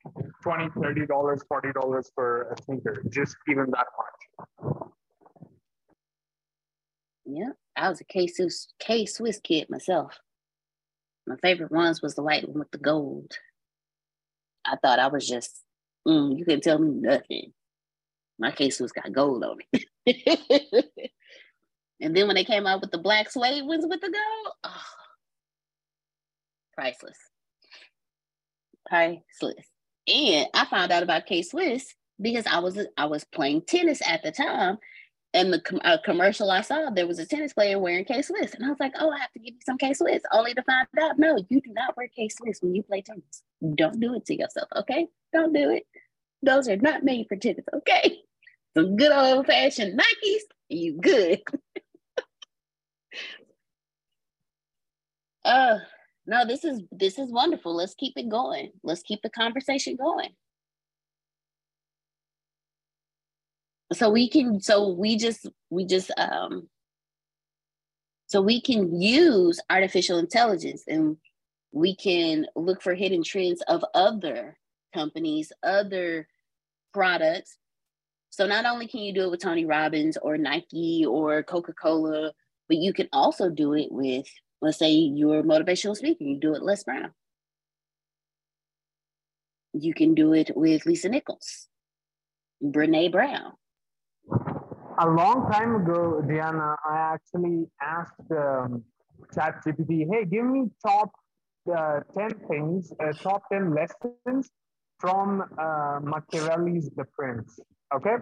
[0.43, 4.89] 20 30 dollars 40 dollars for a sneaker just even that much.
[7.25, 10.19] Yeah i was a k-swiss k-swiss kid myself.
[11.27, 13.31] My favorite ones was the white one with the gold.
[14.65, 15.61] I thought i was just
[16.07, 17.53] mm, you can tell me nothing.
[18.37, 19.57] My k-swiss got gold on
[20.05, 21.11] it
[22.01, 24.81] And then when they came out with the black suede ones with the gold, oh,
[26.73, 27.17] priceless.
[28.87, 29.65] Priceless.
[30.07, 34.23] And I found out about K Swiss because I was I was playing tennis at
[34.23, 34.77] the time,
[35.33, 38.65] and the com- commercial I saw there was a tennis player wearing K Swiss, and
[38.65, 40.87] I was like, oh, I have to give you some K Swiss, only to find
[40.99, 43.43] out no, you do not wear K Swiss when you play tennis.
[43.75, 45.07] Don't do it to yourself, okay?
[45.33, 45.83] Don't do it.
[46.41, 48.17] Those are not made for tennis, okay?
[48.75, 51.41] Some good old fashioned Nikes, you good.
[55.43, 55.79] Uh
[56.27, 57.75] no, this is this is wonderful.
[57.75, 58.71] Let's keep it going.
[58.83, 60.29] Let's keep the conversation going.
[63.93, 66.69] So we can so we just we just um
[68.27, 71.17] so we can use artificial intelligence and
[71.73, 74.57] we can look for hidden trends of other
[74.93, 76.27] companies, other
[76.93, 77.57] products.
[78.29, 82.31] So not only can you do it with Tony Robbins or Nike or Coca-Cola,
[82.69, 84.27] but you can also do it with
[84.61, 87.11] let's say you're a motivational speaker, you do it Les Brown.
[89.73, 91.67] You can do it with Lisa Nichols,
[92.63, 93.53] Brene Brown.
[94.99, 98.83] A long time ago, Diana, I actually asked um,
[99.33, 101.11] ChatGPT, hey, give me top
[101.73, 104.49] uh, 10 things, uh, top 10 lessons
[104.99, 107.59] from uh, Machiavelli's The Prince.
[107.93, 108.15] Okay,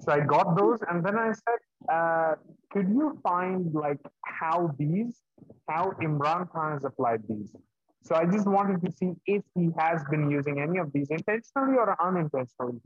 [0.00, 1.60] so I got those, and then I said,
[1.90, 2.34] uh,
[2.70, 5.22] could you find like how these,
[5.68, 7.56] how Imran Khan has applied these?
[8.02, 11.78] So I just wanted to see if he has been using any of these intentionally
[11.78, 12.78] or unintentionally.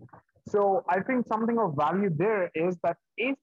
[0.48, 3.36] So I think something of value there is that if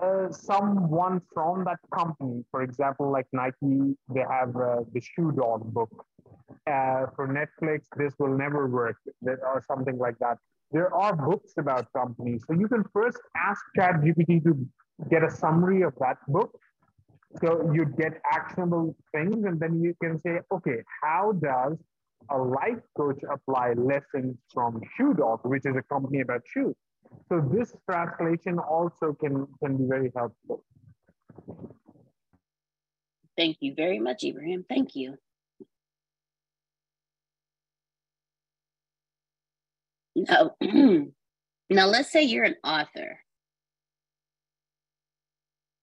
[0.00, 5.72] uh, someone from that company, for example, like Nike, they have uh, the Shoe Dog
[5.72, 6.06] book.
[6.66, 10.38] Uh, for Netflix, this will never work, or something like that.
[10.72, 14.66] There are books about companies, so you can first ask ChatGPT to
[15.10, 16.58] get a summary of that book.
[17.40, 21.78] So you get actionable things, and then you can say, okay, how does
[22.30, 26.74] a life coach apply lessons from Shoe Dog, which is a company about shoes?
[27.28, 30.64] So this translation also can, can be very helpful.
[33.36, 34.64] Thank you very much, Ibrahim.
[34.68, 35.16] Thank you.
[40.16, 43.20] Now, now let's say you're an author.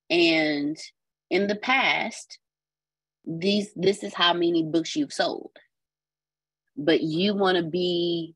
[0.09, 0.77] And
[1.29, 2.37] in the past
[3.25, 5.51] these this is how many books you've sold.
[6.75, 8.35] But you want to be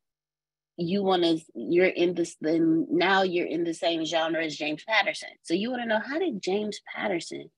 [0.78, 4.84] you want to you're in this then now you're in the same genre as james
[4.88, 5.30] patterson.
[5.43, 7.50] So you want to know how did james patterson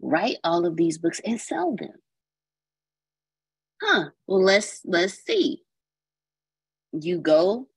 [0.00, 1.94] write all of these books and sell them?
[3.82, 4.10] Huh.
[4.26, 5.62] Well let's let's see.
[6.92, 7.68] You go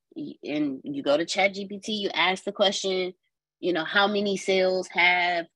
[0.43, 3.13] and you go to chat gpt you ask the question
[3.59, 5.47] you know how many sales have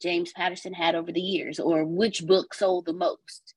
[0.00, 3.54] James Patterson had over the years, or which book sold the most?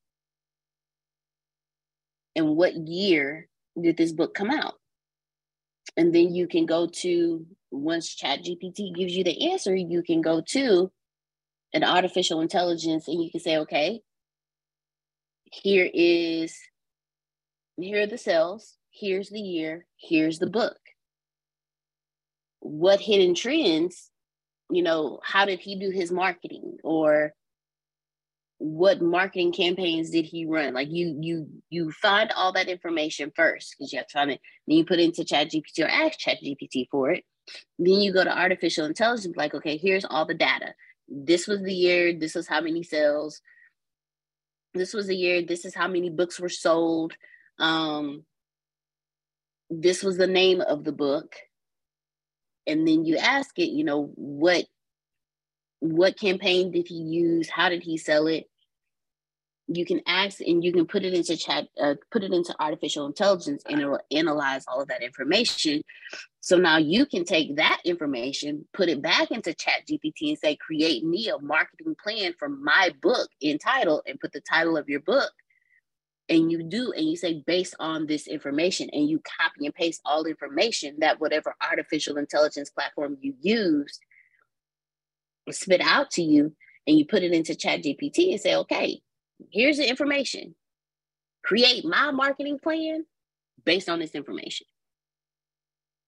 [2.36, 3.48] And what year
[3.80, 4.76] did this book come out?
[5.98, 10.42] And then you can go to, once ChatGPT gives you the answer, you can go
[10.50, 10.92] to
[11.74, 14.02] an artificial intelligence and you can say, okay,
[15.52, 16.58] here is,
[17.78, 20.78] here are the cells, here's the year, here's the book.
[22.60, 24.12] What hidden trends
[24.72, 27.34] you know, how did he do his marketing or
[28.58, 30.74] what marketing campaigns did he run?
[30.74, 34.40] Like you you you find all that information first because you have to find it.
[34.68, 37.24] Then you put it into Chat GPT or ask Chat GPT for it.
[37.78, 40.74] Then you go to artificial intelligence, like, okay, here's all the data.
[41.08, 43.42] This was the year, this was how many sales.
[44.74, 47.14] This was the year, this is how many books were sold.
[47.60, 48.24] Um,
[49.72, 51.36] this was the name of the book.
[52.68, 54.66] And then you ask it you know what
[55.80, 57.50] what campaign did he use?
[57.50, 58.48] How did he sell it?
[59.68, 63.08] You can ask and you can put it into chat uh, put it into artificial
[63.08, 65.82] intelligence and it will analyze all of that information.
[66.42, 70.56] So now you can take that information put it back into chat gpt and say
[70.58, 75.00] create me a marketing plan for my book entitled and put the title of your
[75.02, 75.32] book
[76.30, 80.02] and you do and you say based on this information and you copy and paste
[80.06, 84.00] all information that whatever artificial intelligence platform you use
[85.50, 86.56] spit out to you
[86.88, 89.02] and you put it into chat gpt and say okay
[89.50, 90.56] here's the information.
[91.44, 93.06] Create my marketing plan
[93.66, 94.68] based on this information.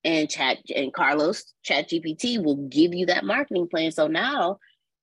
[0.03, 3.91] And chat and carlos chat gpt will give you that marketing plan.
[3.91, 4.59] So now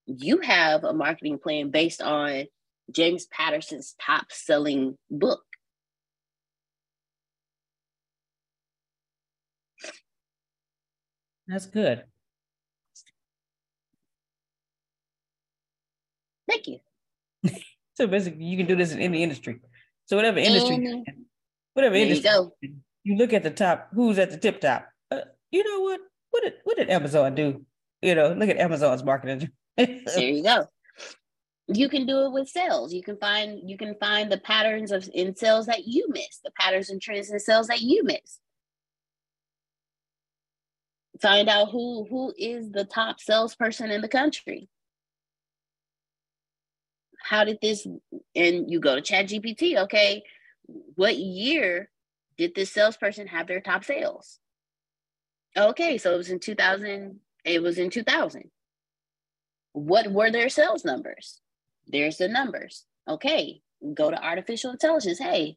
[0.06, 2.44] you have a marketing plan based on
[2.92, 5.42] James Patterson's top selling book.
[11.46, 12.04] That's good.
[16.48, 16.78] Thank you.
[17.94, 19.60] so basically, you can do this in any industry.
[20.06, 21.04] So whatever industry,
[21.74, 22.30] whatever industry,
[22.60, 22.74] you,
[23.04, 23.88] you, look at the top.
[23.94, 24.88] Who's at the tip top?
[25.10, 25.20] Uh,
[25.50, 26.00] you know what?
[26.30, 27.64] What did what did Amazon do?
[28.02, 29.50] You know, look at Amazon's marketing.
[29.76, 29.88] there
[30.18, 30.68] you go
[31.72, 35.08] you can do it with sales you can find you can find the patterns of
[35.14, 38.40] in sales that you miss the patterns and trends in sales that you miss.
[41.20, 44.68] Find out who who is the top salesperson in the country.
[47.22, 47.86] How did this
[48.34, 50.22] and you go to chat gpt okay
[50.94, 51.90] what year
[52.38, 54.38] did this salesperson have their top sales?
[55.56, 58.50] Okay so it was in 2000 it was in 2000
[59.72, 61.40] what were their sales numbers
[61.86, 62.84] there's the numbers.
[63.08, 63.62] Okay,
[63.94, 65.18] go to artificial intelligence.
[65.18, 65.56] Hey,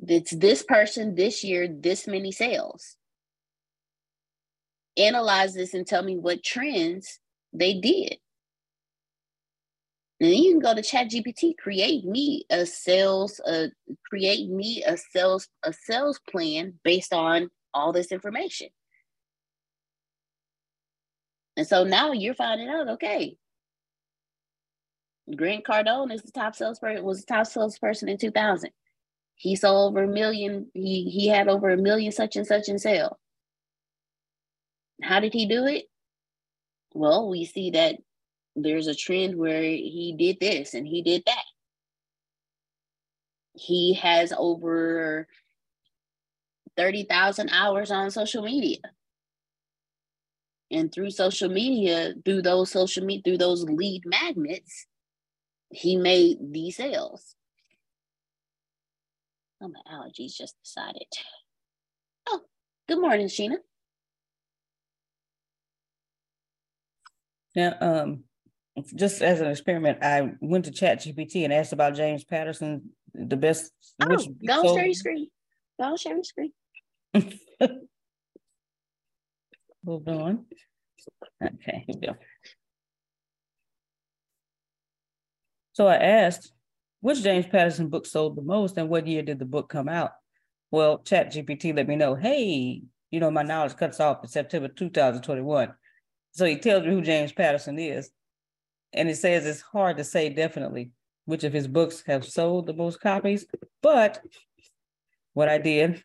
[0.00, 2.96] it's this person this year, this many sales.
[4.96, 7.18] Analyze this and tell me what trends
[7.52, 8.16] they did.
[10.20, 13.68] And then you can go to Chat GPT, create me a sales, uh,
[14.08, 18.68] create me a sales, a sales plan based on all this information.
[21.56, 23.36] And so now you're finding out, okay,
[25.36, 28.70] Grant Cardone is the top salesperson, was the top salesperson in 2000.
[29.36, 32.78] He sold over a million, he, he had over a million such and such in
[32.78, 33.18] sale.
[35.02, 35.86] How did he do it?
[36.94, 37.96] Well, we see that
[38.54, 41.44] there's a trend where he did this and he did that.
[43.54, 45.26] He has over
[46.76, 48.78] 30,000 hours on social media.
[50.70, 54.86] And through social media, through those social media, through those lead magnets,
[55.72, 57.34] he made these sales.
[59.60, 61.06] Oh, my allergies just decided.
[62.28, 62.40] Oh,
[62.88, 63.56] good morning, Sheena.
[67.54, 68.24] Now, um,
[68.94, 73.36] just as an experiment, I went to Chat GPT and asked about James Patterson, the
[73.36, 73.72] best.
[74.00, 75.28] Oh, which, go so, share your screen.
[75.80, 76.52] Go share your screen.
[79.84, 80.46] Hold on.
[81.42, 82.14] Okay, here we go.
[85.72, 86.52] So I asked,
[87.00, 90.12] which James Patterson book sold the most and what year did the book come out?
[90.70, 94.68] Well, Chat GPT let me know, hey, you know, my knowledge cuts off in September
[94.68, 95.74] 2021.
[96.32, 98.10] So he tells me who James Patterson is.
[98.92, 100.90] And it says it's hard to say definitely
[101.24, 103.46] which of his books have sold the most copies.
[103.82, 104.20] But
[105.34, 106.02] what I did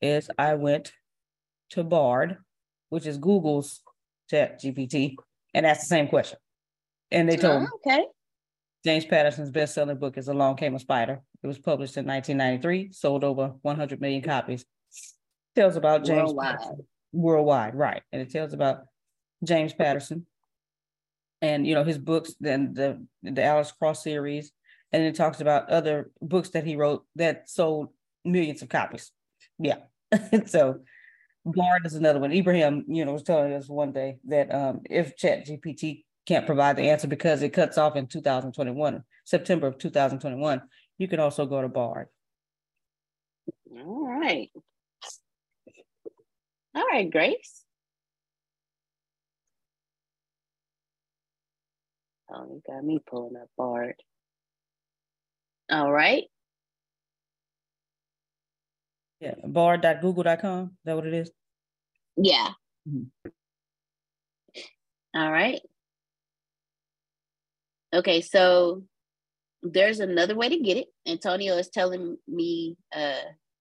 [0.00, 0.92] is I went
[1.70, 2.38] to Bard,
[2.88, 3.80] which is Google's
[4.30, 5.16] Chat GPT,
[5.54, 6.38] and asked the same question.
[7.10, 8.04] And they told oh, me, okay.
[8.84, 11.20] James Patterson's best-selling book is Along Came a Spider.
[11.42, 14.64] It was published in 1993, sold over 100 million copies.
[15.56, 16.58] Tells about James worldwide.
[16.58, 18.02] Patterson, worldwide, right?
[18.12, 18.82] And it tells about
[19.42, 20.26] James Patterson,
[21.42, 24.52] and you know his books, then the the Alex Cross series,
[24.92, 27.88] and it talks about other books that he wrote that sold
[28.24, 29.10] millions of copies.
[29.58, 29.78] Yeah,
[30.46, 30.80] so
[31.44, 32.32] Bard is another one.
[32.32, 36.76] Ibrahim, you know, was telling us one day that um, if Chat GPT can't provide
[36.76, 40.60] the answer because it cuts off in 2021, September of 2021,
[40.98, 42.08] you can also go to BARD.
[43.72, 44.50] All right.
[46.74, 47.64] All right, Grace.
[52.30, 53.94] Oh, you got me pulling up Bard.
[55.70, 56.24] All right.
[59.20, 60.64] Yeah, bar.google.com.
[60.64, 61.30] Is that what it is?
[62.18, 62.50] Yeah.
[62.86, 63.10] Mhm.
[65.14, 65.60] All right.
[67.92, 68.84] Okay, so
[69.62, 70.88] there's another way to get it.
[71.06, 73.20] Antonio is telling me, uh,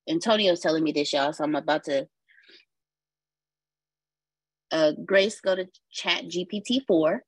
[0.10, 1.34] Antonio's telling me this, y'all.
[1.34, 2.08] So I'm about to
[4.72, 7.24] uh Grace go to chat GPT four.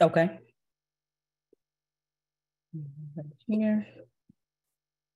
[0.00, 0.38] Okay.
[3.46, 3.86] Here.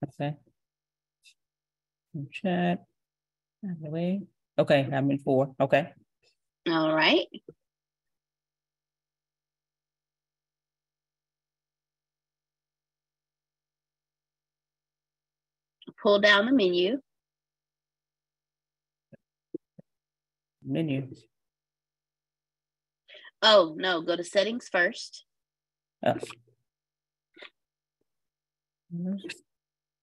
[0.05, 0.37] Okay.
[2.33, 2.85] Chat.
[3.63, 4.23] The way.
[4.59, 5.55] Okay, I'm in four.
[5.61, 5.93] Okay.
[6.69, 7.27] All right.
[16.03, 17.01] Pull down the menu.
[20.65, 21.09] Menu.
[23.43, 25.25] Oh, no, go to settings first.
[26.05, 26.15] Oh.
[28.91, 29.43] Where's-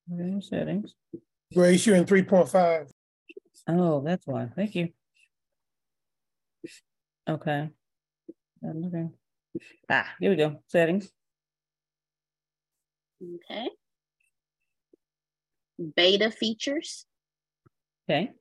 [0.07, 0.93] where's settings.
[1.53, 2.91] Grace, you're in three point five.
[3.67, 4.47] Oh, that's why.
[4.55, 4.93] Thank you.
[7.27, 7.69] Okay.
[8.63, 9.13] I'm.
[9.89, 10.61] Ah, here we go.
[10.67, 11.11] Settings.
[13.23, 13.69] Okay.
[15.95, 17.05] Beta features.
[18.07, 18.31] Okay.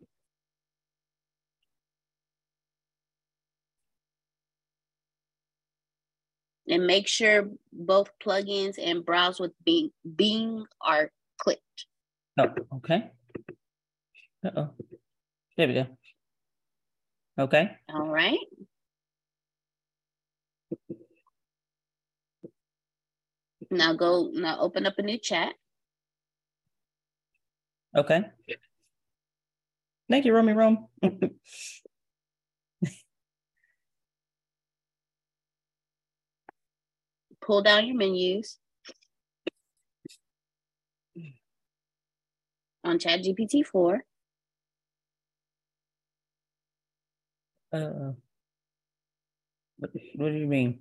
[6.68, 11.86] And make sure both plugins and browse with Bing, Bing are clicked.
[12.38, 13.10] Oh, okay.
[14.44, 14.70] Uh-oh.
[15.56, 15.86] There we go.
[17.38, 17.70] Okay.
[17.92, 18.38] All right.
[23.70, 25.54] Now go, now open up a new chat.
[27.96, 28.22] Okay.
[30.10, 30.88] Thank you, Romy Rome.
[37.40, 38.58] Pull down your menus.
[42.84, 44.02] On Chat GPT 4.
[47.72, 48.12] Uh,
[49.78, 50.80] what, what do you mean?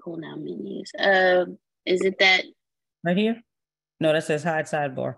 [0.00, 0.92] Pull down menus.
[0.98, 2.44] Um, is it that
[3.04, 3.42] Right here?
[4.00, 5.16] No, that says hide sidebar.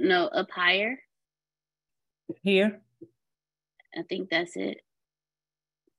[0.00, 0.98] No up higher?
[2.42, 2.80] Here?
[3.96, 4.78] I think that's it.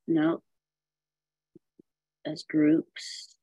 [0.08, 0.42] No.
[2.26, 3.36] That's groups.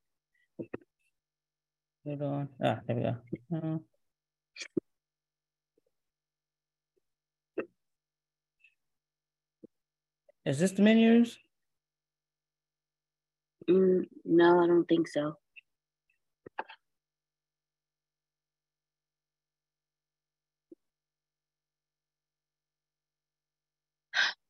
[2.05, 2.49] Hold on.
[2.63, 3.15] Ah, there we go.
[3.55, 3.77] Uh,
[10.45, 11.39] Is this the menus?
[13.67, 15.37] Mm, no, I don't think so.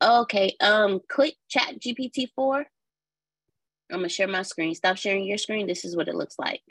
[0.01, 2.65] Okay, um, click Chat GPT 4.
[3.91, 4.75] I'm gonna share my screen.
[4.75, 5.67] Stop sharing your screen.
[5.67, 6.63] This is what it looks like.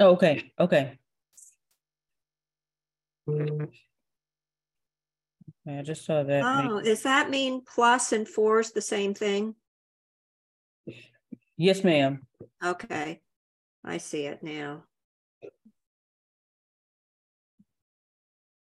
[0.00, 0.98] Oh, okay, okay.
[3.28, 3.68] Okay,
[5.68, 6.44] I just saw that.
[6.44, 9.54] Oh, does that mean plus and four is the same thing?
[11.56, 12.26] Yes, ma'am.
[12.64, 13.20] Okay,
[13.84, 14.84] I see it now.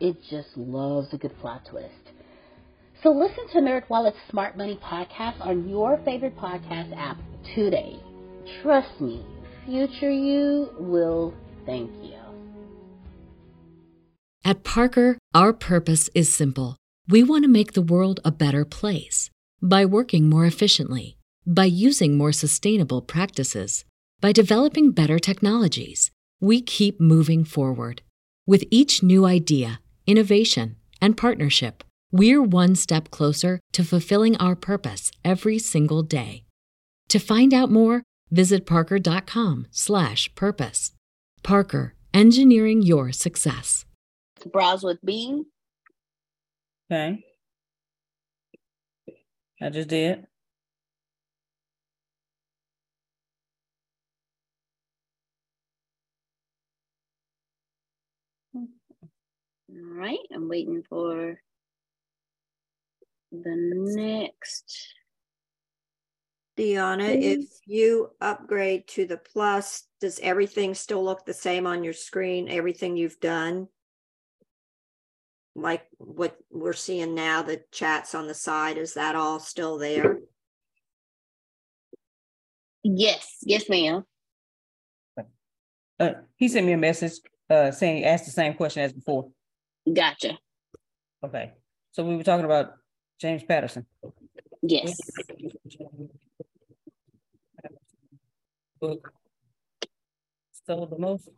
[0.00, 2.12] it just loves a good plot twist.
[3.02, 7.18] So listen to NerdWallet's Smart Money podcast on your favorite podcast app
[7.54, 7.98] today.
[8.62, 9.24] Trust me,
[9.66, 11.34] future you will
[11.66, 12.14] thank you.
[14.44, 16.76] At Parker, our purpose is simple.
[17.08, 19.30] We want to make the world a better place
[19.62, 21.16] by working more efficiently,
[21.46, 23.84] by using more sustainable practices,
[24.20, 26.10] by developing better technologies.
[26.40, 28.02] We keep moving forward.
[28.46, 31.82] With each new idea, innovation, and partnership,
[32.12, 36.44] we're one step closer to fulfilling our purpose every single day.
[37.08, 40.92] To find out more, visit parker.com/purpose.
[41.42, 43.84] Parker, engineering your success.
[44.52, 45.46] Browse with Bing.
[46.90, 47.24] Okay.
[49.60, 50.26] I just did.
[59.94, 61.38] Right, I'm waiting for
[63.32, 64.94] the next.
[66.56, 71.92] Deanna, if you upgrade to the plus, does everything still look the same on your
[71.92, 72.48] screen?
[72.48, 73.66] Everything you've done?
[75.56, 80.18] Like what we're seeing now, the chats on the side, is that all still there?
[82.84, 84.04] Yes, yes, ma'am.
[85.98, 87.20] Uh, he sent me a message
[87.50, 89.28] uh, saying ask the same question as before.
[89.92, 90.38] Gotcha.
[91.24, 91.52] Okay.
[91.92, 92.74] So we were talking about
[93.20, 93.86] James Patterson.
[94.62, 94.98] Yes.
[98.80, 99.12] Book.
[100.66, 101.28] Sold the most.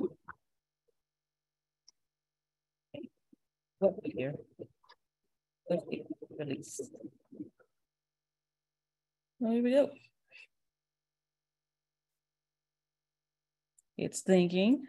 [3.78, 4.34] What year?
[6.38, 6.80] Release.
[9.38, 9.90] Here we go.
[13.98, 14.86] It's thinking.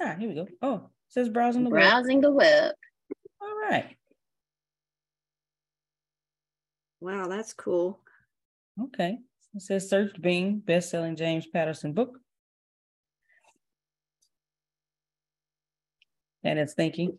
[0.00, 0.48] Ah, here we go.
[0.62, 1.82] Oh, says browsing the web.
[1.82, 2.72] Browsing the web.
[3.40, 3.96] All right.
[7.00, 8.00] Wow, that's cool.
[8.80, 9.18] Okay.
[9.54, 12.18] It says search Bing best-selling James Patterson book.
[16.42, 17.18] And it's thinking.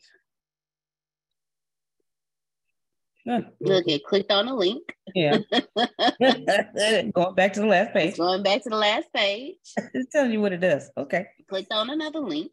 [3.26, 4.84] Look, it clicked on a link.
[5.16, 5.38] Yeah.
[7.14, 8.10] Going back to the last page.
[8.10, 9.56] It's going back to the last page.
[9.94, 10.92] It's telling you what it does.
[10.96, 11.26] Okay.
[11.48, 12.52] Clicked on another link.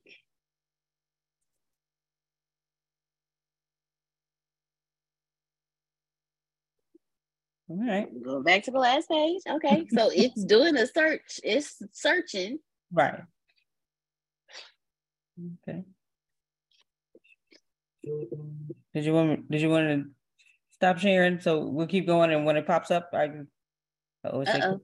[7.69, 8.09] All right.
[8.23, 9.41] Go back to the last page.
[9.49, 9.87] Okay.
[9.91, 11.41] So it's doing a search.
[11.43, 12.59] It's searching.
[12.93, 13.21] Right.
[15.67, 15.83] Okay.
[18.95, 20.05] Did you want me, did you want to
[20.71, 21.41] stop sharing?
[21.41, 23.49] So we'll keep going and when it pops up, I can.
[24.25, 24.81] oh, it's like-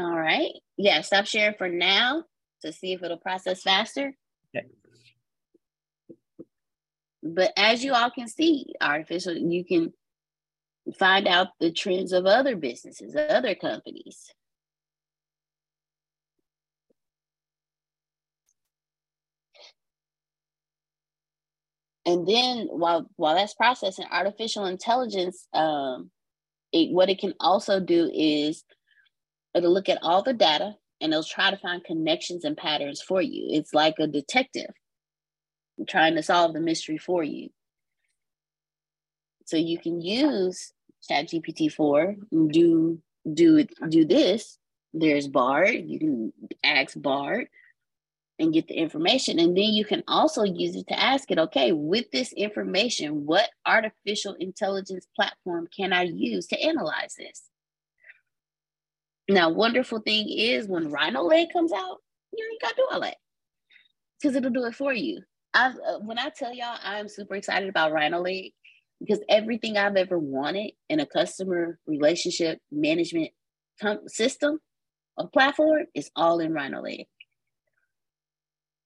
[0.00, 0.52] All right.
[0.78, 2.24] Yeah, stop sharing for now
[2.62, 4.14] to see if it'll process faster.
[4.56, 4.66] Okay.
[7.22, 9.92] But as you all can see, artificial, you can
[10.98, 14.32] find out the trends of other businesses, other companies.
[22.06, 26.10] And then while while that's processing, artificial intelligence, um,
[26.72, 28.64] it, what it can also do is
[29.54, 33.22] it'll look at all the data and it'll try to find connections and patterns for
[33.22, 33.46] you.
[33.50, 34.70] It's like a detective
[35.88, 37.48] trying to solve the mystery for you.
[39.46, 40.72] So you can use
[41.10, 43.00] ChatGPT four do
[43.32, 44.58] do it do this.
[44.92, 45.70] There's Bard.
[45.86, 46.32] You can
[46.64, 47.48] ask Bard
[48.38, 51.38] and get the information, and then you can also use it to ask it.
[51.38, 57.42] Okay, with this information, what artificial intelligence platform can I use to analyze this?
[59.30, 61.98] Now, wonderful thing is when Rhino Leg comes out,
[62.36, 63.16] you ain't got to do all that
[64.20, 65.22] because it'll do it for you.
[65.54, 68.52] I've uh, when I tell y'all I'm super excited about Rhino Leg
[68.98, 73.30] because everything I've ever wanted in a customer relationship management
[74.08, 74.58] system
[75.16, 77.06] or platform is all in Rhino Leg.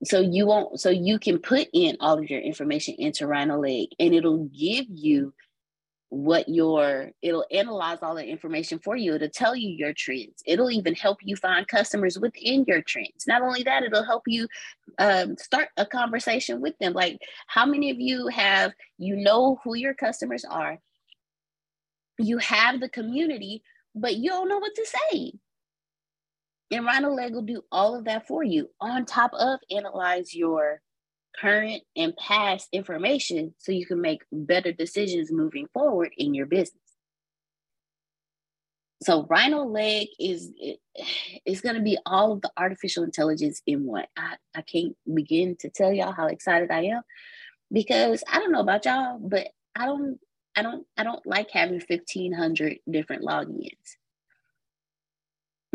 [0.05, 3.88] So you won't so you can put in all of your information into Rhino Leg
[3.99, 5.32] and it'll give you
[6.14, 9.14] what your it'll analyze all the information for you.
[9.14, 10.42] It'll tell you your trends.
[10.46, 13.26] It'll even help you find customers within your trends.
[13.26, 14.46] Not only that it'll help you
[14.98, 16.92] um, start a conversation with them.
[16.92, 20.78] Like how many of you have you know who your customers are?
[22.18, 23.62] You have the community
[23.94, 25.32] but you don't know what to say.
[26.70, 30.80] And Rhino Leg will do all of that for you on top of analyze your
[31.41, 36.80] current and past information so you can make better decisions moving forward in your business.
[39.03, 40.51] So Rhino Leg is
[41.45, 44.07] is going to be all of the artificial intelligence in one.
[44.16, 47.03] I, I can't begin to tell y'all how excited I am
[47.70, 50.18] because I don't know about y'all, but I don't
[50.57, 53.97] I don't I don't like having 1500 different logins.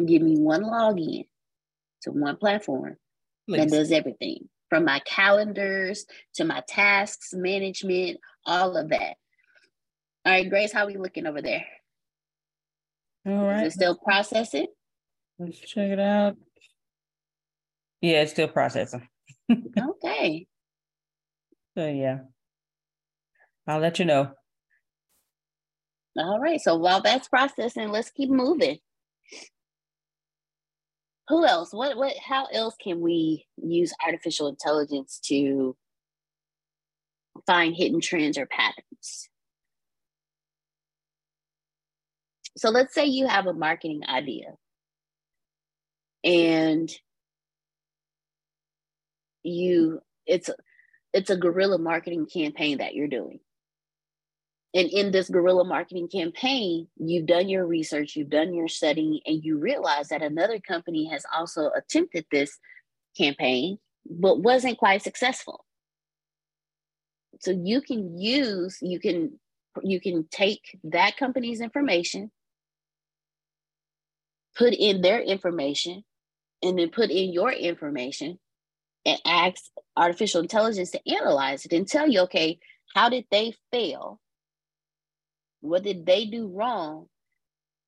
[0.03, 1.27] Give me one login
[2.03, 2.95] to one platform
[3.49, 6.05] that does everything from my calendars
[6.35, 9.15] to my tasks management, all of that.
[10.25, 11.65] All right, Grace, how are we looking over there?
[13.25, 13.55] All right.
[13.55, 13.65] Is right.
[13.67, 14.67] it still processing?
[15.37, 16.35] Let's check it out.
[18.01, 19.07] Yeah, it's still processing.
[19.51, 20.47] Okay.
[21.75, 22.19] So yeah.
[23.67, 24.31] I'll let you know.
[26.17, 26.59] All right.
[26.59, 28.77] So while that's processing, let's keep moving.
[31.29, 31.71] Who else?
[31.71, 35.77] What what how else can we use artificial intelligence to
[37.45, 39.29] find hidden trends or patterns?
[42.57, 44.55] So let's say you have a marketing idea
[46.23, 46.89] and
[49.43, 50.49] you it's
[51.13, 53.39] it's a guerrilla marketing campaign that you're doing
[54.73, 59.43] and in this guerrilla marketing campaign, you've done your research, you've done your studying, and
[59.43, 62.59] you realize that another company has also attempted this
[63.17, 65.65] campaign, but wasn't quite successful.
[67.41, 69.39] So you can use, you can
[69.81, 72.31] you can take that company's information,
[74.55, 76.03] put in their information,
[76.61, 78.37] and then put in your information
[79.05, 79.63] and ask
[79.95, 82.59] artificial intelligence to analyze it and tell you, okay,
[82.93, 84.19] how did they fail?
[85.61, 87.07] What did they do wrong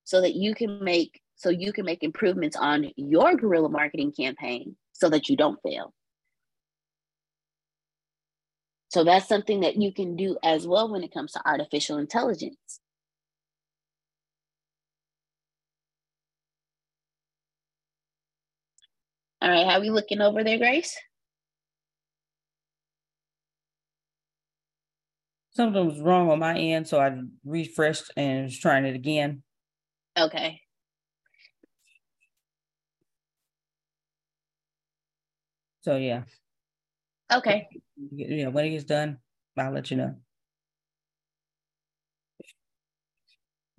[0.04, 4.76] so that you can make so you can make improvements on your guerrilla marketing campaign
[4.94, 5.92] so that you don't fail.
[8.90, 12.80] So that's something that you can do as well when it comes to artificial intelligence.
[19.42, 20.96] All right, how are we looking over there, Grace?
[25.62, 29.44] Something was wrong on my end, so I refreshed and was trying it again.
[30.18, 30.62] Okay.
[35.82, 36.24] So yeah.
[37.32, 37.68] Okay.
[38.12, 39.20] Yeah, when it gets done,
[39.58, 40.16] I'll let you know.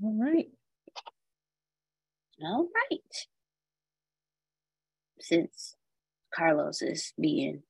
[0.03, 0.47] All right.
[2.43, 3.01] All right.
[5.21, 5.77] Since
[6.35, 7.63] Carlos is being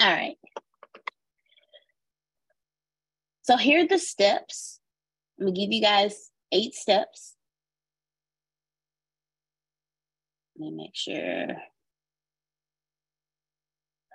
[0.00, 0.36] All right.
[3.42, 4.80] So here are the steps.
[5.38, 7.34] I'm gonna give you guys eight steps.
[10.58, 11.56] Let me make sure.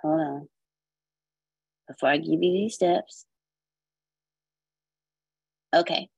[0.02, 0.48] Hold on.
[1.88, 3.24] Before I give you these steps.
[5.74, 6.08] Okay.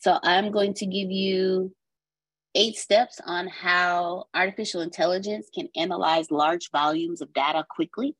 [0.00, 1.74] So I'm going to give you
[2.56, 8.16] eight steps on how artificial intelligence can analyze large volumes of data quickly.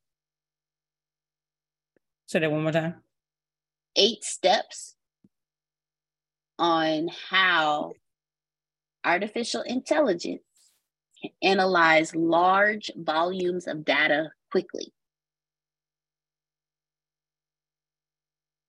[2.26, 2.97] Say that one more time.
[3.97, 4.95] Eight steps
[6.59, 7.95] on how
[9.05, 10.43] artificial intelligence
[11.22, 14.93] can analyze large volumes of data quickly.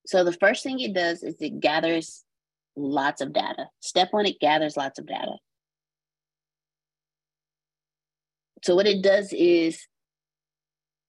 [0.05, 2.24] So the first thing it does is it gathers
[2.78, 3.68] lots of data.
[3.82, 5.36] Step one, it gathers lots of data.
[8.68, 9.88] So what it does is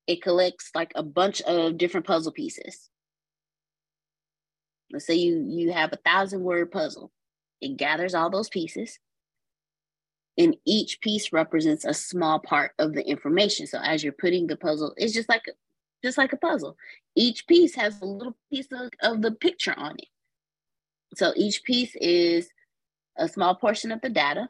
[0.06, 2.88] it collects like a bunch of different puzzle pieces.
[4.92, 7.10] Let's say you you have a thousand word puzzle.
[7.60, 9.00] It gathers all those pieces.
[10.38, 13.66] And each piece represents a small part of the information.
[13.66, 15.46] So as you're putting the puzzle, it's just like
[16.04, 16.76] just like a puzzle.
[17.16, 20.06] Each piece has a little piece of, of the picture on it.
[21.16, 22.50] So each piece is
[23.16, 24.48] a small portion of the data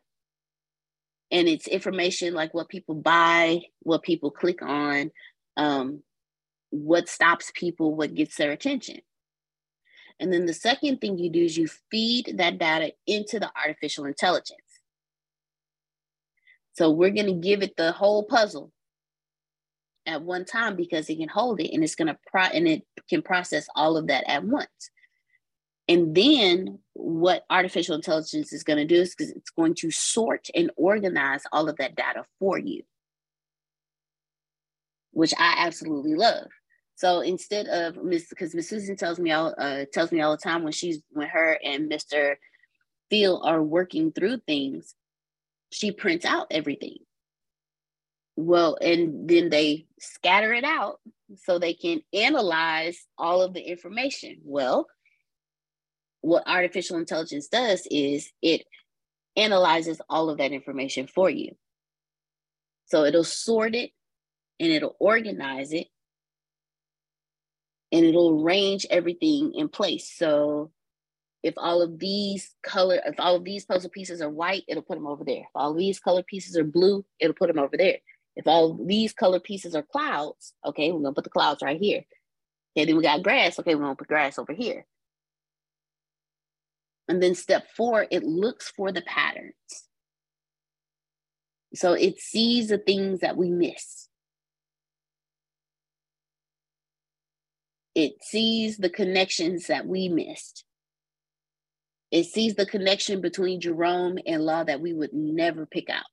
[1.31, 5.11] and it's information like what people buy, what people click on,
[5.57, 6.03] um,
[6.71, 9.01] what stops people, what gets their attention.
[10.21, 14.05] And then the second thing you do is you feed that data into the artificial
[14.05, 14.59] intelligence.
[16.73, 18.73] So we're going to give it the whole puzzle
[20.07, 22.83] at one time because it can hold it and it's going to pro and it
[23.09, 24.91] can process all of that at once.
[25.89, 30.49] And then what artificial intelligence is going to do is because it's going to sort
[30.55, 32.83] and organize all of that data for you,
[35.13, 36.49] which I absolutely love.
[36.97, 40.43] So instead of Miss, because Miss Susan tells me all uh, tells me all the
[40.43, 42.35] time when she's when her and Mr.
[43.09, 44.95] Phil are working through things,
[45.71, 46.99] she prints out everything.
[48.37, 51.01] Well, and then they scatter it out
[51.37, 54.39] so they can analyze all of the information.
[54.45, 54.87] Well,
[56.29, 58.63] what artificial intelligence does is it
[59.37, 61.53] analyzes all of that information for you.
[62.87, 63.91] So it'll sort it
[64.59, 65.87] and it'll organize it
[67.93, 70.13] and it'll arrange everything in place.
[70.17, 70.71] So
[71.43, 74.97] if all of these color, if all of these puzzle pieces are white, it'll put
[74.97, 75.43] them over there.
[75.43, 77.99] If all these color pieces are blue, it'll put them over there.
[78.37, 82.05] If all these color pieces are clouds, okay, we're gonna put the clouds right here.
[82.77, 83.59] Okay, then we got grass.
[83.59, 84.85] Okay, we're gonna put grass over here.
[87.09, 89.55] And then step four, it looks for the patterns.
[91.75, 94.09] So it sees the things that we miss.
[97.95, 100.65] It sees the connections that we missed.
[102.11, 106.05] It sees the connection between Jerome and Law that we would never pick out.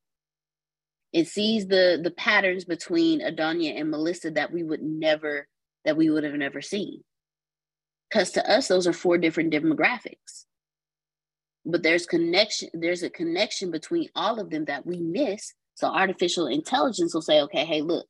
[1.14, 5.48] It sees the the patterns between Adonia and Melissa that we would never
[5.86, 7.04] that we would have never seen.
[8.10, 10.46] Because to us, those are four different demographics.
[11.66, 15.54] But there's connection, there's a connection between all of them that we miss.
[15.74, 18.08] So artificial intelligence will say, okay, hey, look,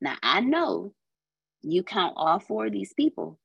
[0.00, 0.92] now I know
[1.62, 3.38] you count all four of these people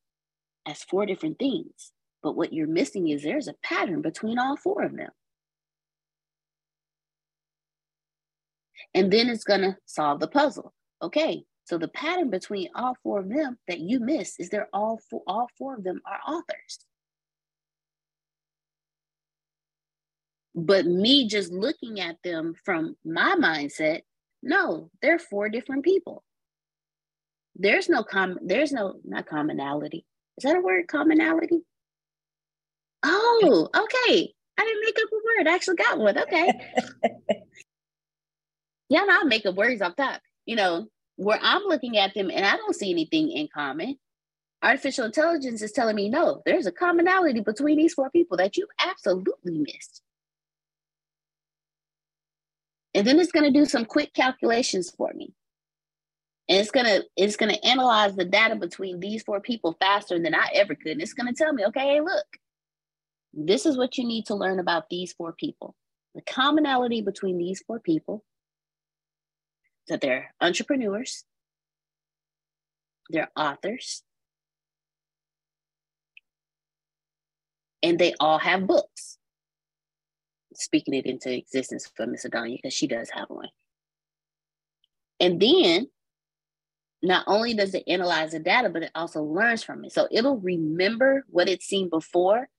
[0.67, 1.91] as four different things.
[2.21, 5.11] But what you're missing is there's a pattern between all four of them.
[8.93, 10.73] And then it's going to solve the puzzle.
[11.01, 14.99] Okay, so the pattern between all four of them that you miss is they're all
[15.09, 16.79] four, all four of them are authors.
[20.57, 24.01] But me just looking at them from my mindset,
[24.41, 26.23] no, they're four different people.
[27.55, 30.03] There's no com there's no not commonality.
[30.39, 30.87] Is that a word?
[30.87, 31.61] Commonality?
[33.03, 34.33] Oh, okay.
[34.57, 35.47] I didn't make up a word.
[35.47, 36.17] I actually got one.
[36.17, 36.51] Okay.
[38.89, 40.21] yeah, no, I'll make up words off top.
[40.47, 40.87] You know,
[41.17, 43.97] where I'm looking at them and I don't see anything in common.
[44.63, 48.67] Artificial intelligence is telling me, no, there's a commonality between these four people that you
[48.79, 50.01] absolutely missed.
[52.95, 55.33] And then it's going to do some quick calculations for me.
[56.49, 60.49] And it's gonna it's gonna analyze the data between these four people faster than I
[60.53, 60.93] ever could.
[60.93, 62.25] And it's gonna tell me, okay, hey, look,
[63.33, 65.75] this is what you need to learn about these four people.
[66.15, 68.23] The commonality between these four people
[69.89, 71.25] that they're entrepreneurs,
[73.09, 74.03] they're authors,
[77.83, 79.16] and they all have books.
[80.59, 83.49] Speaking it into existence for Miss Adonia, because she does have one.
[85.19, 85.87] And then
[87.03, 89.93] not only does it analyze the data, but it also learns from it.
[89.93, 92.49] So it'll remember what it's seen before,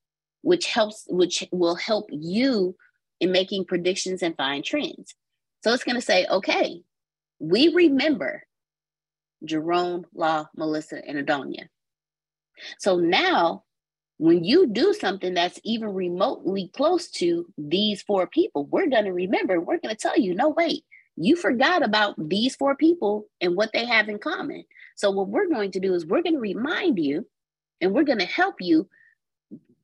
[0.42, 2.76] which helps, which will help you
[3.20, 5.14] in making predictions and find trends.
[5.64, 6.82] So it's going to say, okay,
[7.40, 8.44] we remember
[9.44, 11.66] Jerome, Law, Melissa, and Adonia.
[12.78, 13.64] So now,
[14.19, 19.12] when you do something that's even remotely close to these four people, we're going to
[19.12, 20.85] remember, we're going to tell you, no, wait,
[21.16, 24.64] you forgot about these four people and what they have in common.
[24.97, 27.27] So, what we're going to do is we're going to remind you
[27.81, 28.89] and we're going to help you.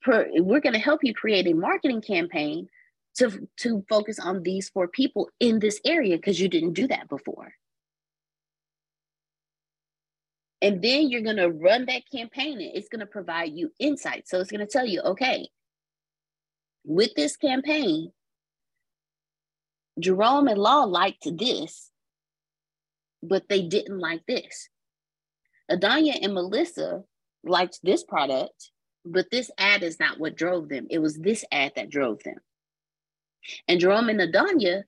[0.07, 2.69] We're going to help you create a marketing campaign
[3.17, 7.09] to, to focus on these four people in this area because you didn't do that
[7.09, 7.55] before.
[10.65, 14.31] And then you're going to run that campaign and it's going to provide you insights.
[14.31, 15.47] So it's going to tell you, okay,
[16.87, 18.13] with this campaign,
[20.01, 21.91] Jerome and Law liked this,
[23.23, 24.71] but they didn't like this.
[25.71, 27.03] Adonia and Melissa
[27.45, 28.71] liked this product,
[29.05, 30.87] but this ad is not what drove them.
[30.89, 32.39] It was this ad that drove them.
[33.69, 34.85] And Jerome and Adonia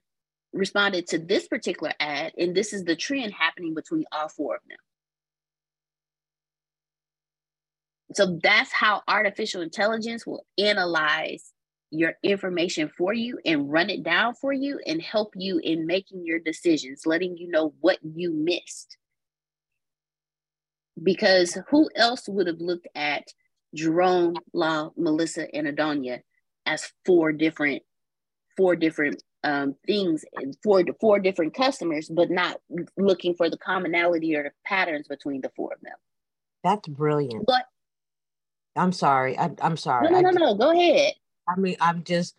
[0.55, 4.62] responded to this particular ad, and this is the trend happening between all four of
[4.70, 4.79] them.
[8.17, 11.53] So that's how artificial intelligence will analyze
[11.91, 16.25] your information for you and run it down for you and help you in making
[16.25, 18.97] your decisions, letting you know what you missed.
[21.03, 23.25] Because who else would have looked at
[23.75, 26.21] Jerome, Law, Melissa, and Adonia
[26.64, 27.83] as four different
[28.57, 30.25] four different um, things
[30.62, 32.57] for four different customers, but not
[32.97, 35.93] looking for the commonality or the patterns between the four of them.
[36.64, 37.45] That's brilliant.
[37.47, 37.67] But
[38.77, 39.39] I'm sorry.
[39.39, 40.11] I, am sorry.
[40.11, 40.55] No, no, no, no.
[40.55, 41.14] Go ahead.
[41.49, 42.35] I mean, I'm just.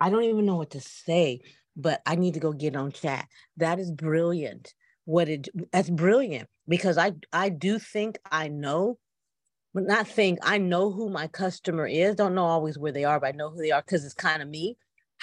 [0.00, 1.40] I don't even know what to say,
[1.76, 3.28] but I need to go get on chat.
[3.56, 4.74] That is brilliant.
[5.04, 8.98] What it that's brilliant because I I do think I know
[9.74, 12.16] but not think I know who my customer is.
[12.16, 14.42] Don't know always where they are, but I know who they are because it's kind
[14.42, 14.76] of me.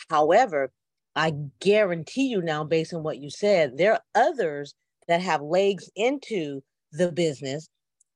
[0.10, 0.72] However,
[1.16, 4.74] I guarantee you now, based on what you said, there are others
[5.08, 6.62] that have legs into
[6.92, 7.70] the business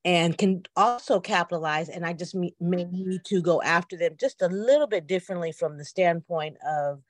[0.04, 1.88] and can also capitalize.
[1.88, 5.78] And I just may need to go after them just a little bit differently from
[5.78, 7.02] the standpoint of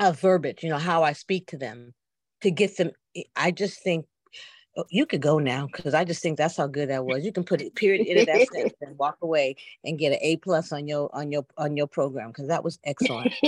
[0.00, 1.94] of verbiage, you know, how I speak to them
[2.40, 2.90] to get them.
[3.14, 4.06] Eh, I just think
[4.74, 7.26] Oh, you could go now because I just think that's how good that was.
[7.26, 10.38] You can put a period in that sentence and walk away and get an A
[10.38, 13.34] plus on your on your on your program because that was excellent.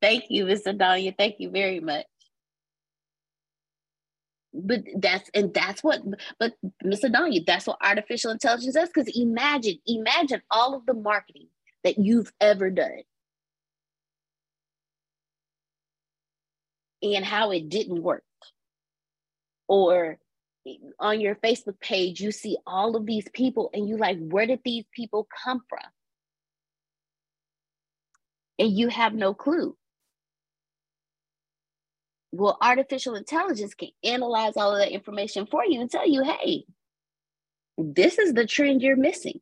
[0.00, 0.76] Thank you, Mr.
[0.76, 1.12] Dahlia.
[1.18, 2.06] Thank you very much.
[4.54, 6.02] But that's and that's what
[6.38, 7.10] but Mr.
[7.10, 8.88] Donya, that's what artificial intelligence does.
[8.88, 11.48] Because imagine, imagine all of the marketing
[11.84, 13.02] that you've ever done.
[17.02, 18.22] And how it didn't work.
[19.66, 20.18] Or
[21.00, 24.60] on your Facebook page, you see all of these people, and you like, where did
[24.64, 25.80] these people come from?
[28.58, 29.76] And you have no clue.
[32.32, 36.64] Well, artificial intelligence can analyze all of that information for you and tell you, hey,
[37.76, 39.40] this is the trend you're missing.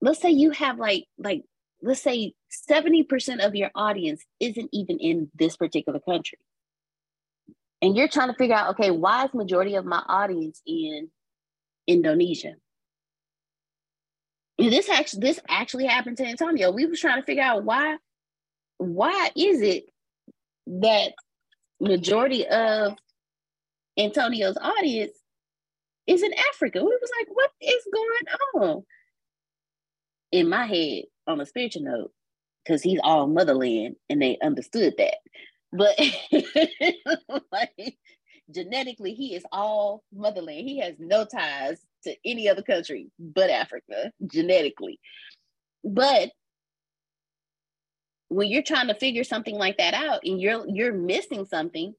[0.00, 1.42] Let's say you have like, like,
[1.82, 2.32] let's say
[2.70, 6.38] 70% of your audience isn't even in this particular country.
[7.82, 11.10] And you're trying to figure out, okay, why is majority of my audience in
[11.86, 12.54] Indonesia?
[14.58, 16.72] And this actually this actually happened to Antonio.
[16.72, 17.96] We was trying to figure out why
[18.78, 19.84] why is it
[20.68, 21.12] that
[21.80, 22.94] majority of
[23.98, 25.16] Antonio's audience
[26.06, 26.78] is in Africa.
[26.78, 28.82] We was like, what is going on?
[30.30, 32.12] In my head, on a spiritual note,
[32.64, 35.16] because he's all motherland and they understood that.
[35.72, 35.98] But
[37.52, 37.96] like
[38.50, 40.68] genetically, he is all motherland.
[40.68, 45.00] He has no ties to any other country but Africa, genetically.
[45.84, 46.30] But
[48.28, 51.94] when you're trying to figure something like that out and you're you're missing something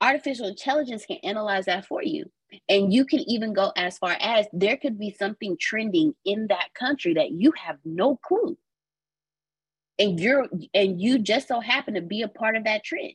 [0.00, 2.30] artificial intelligence can analyze that for you.
[2.68, 6.72] And you can even go as far as there could be something trending in that
[6.74, 8.56] country that you have no clue.
[9.98, 13.14] And you're and you just so happen to be a part of that trend.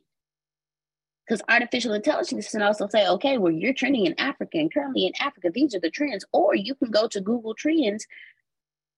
[1.26, 5.14] Because artificial intelligence can also say okay well you're trending in africa and currently in
[5.20, 6.26] africa these are the trends.
[6.34, 8.06] Or you can go to google trends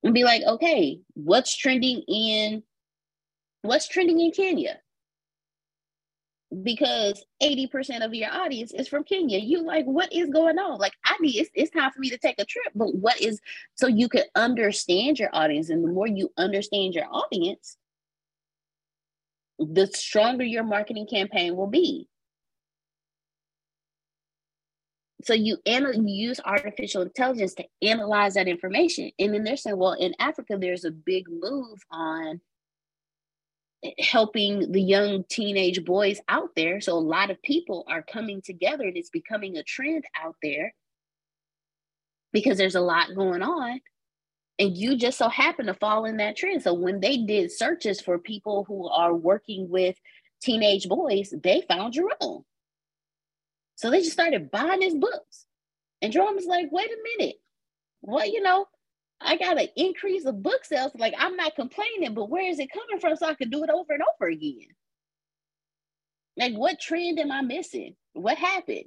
[0.03, 2.63] and be like okay what's trending in
[3.67, 4.79] what's trending in Kenya?
[6.63, 9.39] Because 80% of your audience is from Kenya.
[9.39, 10.79] You like, what is going on?
[10.79, 12.71] Like, I need it's, it's time for me to take a trip.
[12.75, 13.41] But what is
[13.75, 15.69] so you can understand your audience?
[15.69, 17.77] And the more you understand your audience,
[19.59, 22.07] the stronger your marketing campaign will be.
[25.23, 29.11] So you, you use artificial intelligence to analyze that information.
[29.17, 32.41] And then they're saying, well, in Africa, there's a big move on
[33.99, 36.81] helping the young teenage boys out there.
[36.81, 40.73] So a lot of people are coming together and it's becoming a trend out there
[42.31, 43.79] because there's a lot going on.
[44.57, 46.63] And you just so happen to fall in that trend.
[46.63, 49.97] So when they did searches for people who are working with
[50.41, 52.45] teenage boys, they found Jerome.
[53.75, 55.45] So they just started buying his books.
[56.01, 57.35] And Jerome was like, wait a minute.
[58.01, 58.67] Well, you know,
[59.21, 60.91] I got an increase of book sales.
[60.97, 63.69] Like I'm not complaining, but where is it coming from so I can do it
[63.69, 64.67] over and over again?
[66.37, 67.95] Like what trend am I missing?
[68.13, 68.85] What happened?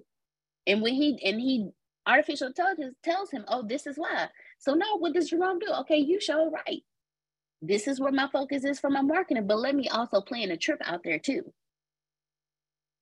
[0.66, 1.70] And when he and he
[2.06, 4.28] artificial intelligence tells him, oh, this is why.
[4.58, 5.68] So now what does Jerome do?
[5.80, 6.82] Okay, you show right.
[7.62, 10.56] This is where my focus is for my marketing, but let me also plan a
[10.56, 11.52] trip out there too.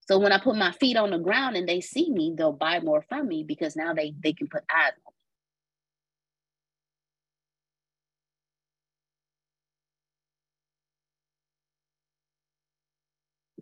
[0.09, 2.81] So when I put my feet on the ground and they see me, they'll buy
[2.81, 5.12] more from me because now they they can put eyes on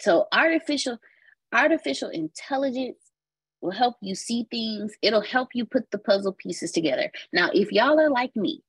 [0.04, 0.98] So artificial
[1.50, 2.98] artificial intelligence
[3.62, 4.92] will help you see things.
[5.00, 7.10] It'll help you put the puzzle pieces together.
[7.32, 8.62] Now, if y'all are like me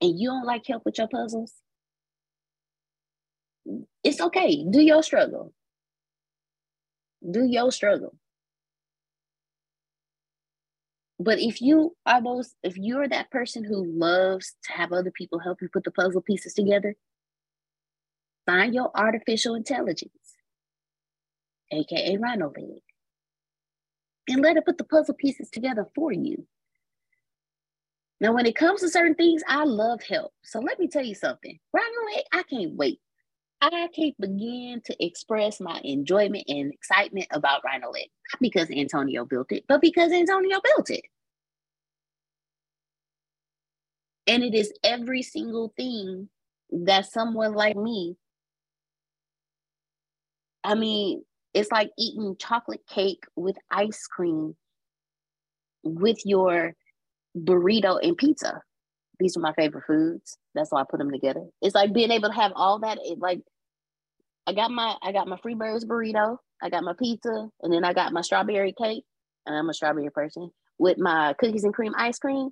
[0.00, 1.52] and you don't like help with your puzzles,
[4.02, 4.66] it's okay.
[4.68, 5.52] Do your struggle.
[7.30, 8.16] Do your struggle.
[11.20, 15.38] But if you are those, if you're that person who loves to have other people
[15.38, 16.96] help you put the puzzle pieces together,
[18.46, 20.10] find your artificial intelligence
[21.72, 22.82] aka Rhino Leg,
[24.28, 26.46] and let it put the puzzle pieces together for you.
[28.20, 30.32] Now, when it comes to certain things, I love help.
[30.44, 31.58] So let me tell you something.
[31.72, 33.00] Rhino Leg, I can't wait.
[33.60, 38.08] I can't begin to express my enjoyment and excitement about Rhino Leg.
[38.32, 41.02] Not because Antonio built it, but because Antonio built it.
[44.26, 46.28] And it is every single thing
[46.70, 48.16] that someone like me,
[50.64, 51.24] I mean,
[51.54, 54.56] it's like eating chocolate cake with ice cream
[55.84, 56.74] with your
[57.36, 58.62] burrito and pizza.
[59.18, 60.38] These are my favorite foods.
[60.54, 61.44] That's why I put them together.
[61.60, 62.98] It's like being able to have all that.
[63.02, 63.40] It like
[64.46, 67.92] I got my I got my Freebirds burrito, I got my pizza, and then I
[67.92, 69.04] got my strawberry cake.
[69.44, 72.50] And I'm a strawberry person with my cookies and cream ice cream.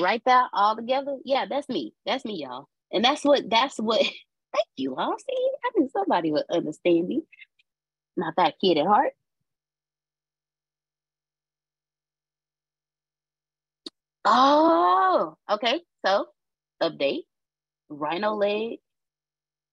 [0.00, 1.16] Right there, all together.
[1.24, 1.92] Yeah, that's me.
[2.06, 2.68] That's me, y'all.
[2.92, 4.00] And that's what that's what
[4.52, 5.16] Thank you, all.
[5.18, 7.22] See, I knew somebody would understand me.
[8.16, 9.12] Not that kid at heart.
[14.24, 15.80] Oh, okay.
[16.04, 16.26] So
[16.82, 17.24] update.
[17.88, 18.78] Rhino leg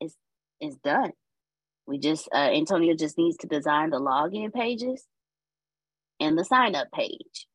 [0.02, 0.16] is
[0.62, 1.12] is done.
[1.88, 5.06] We just uh Antonio just needs to design the login pages
[6.20, 7.48] and the sign up page.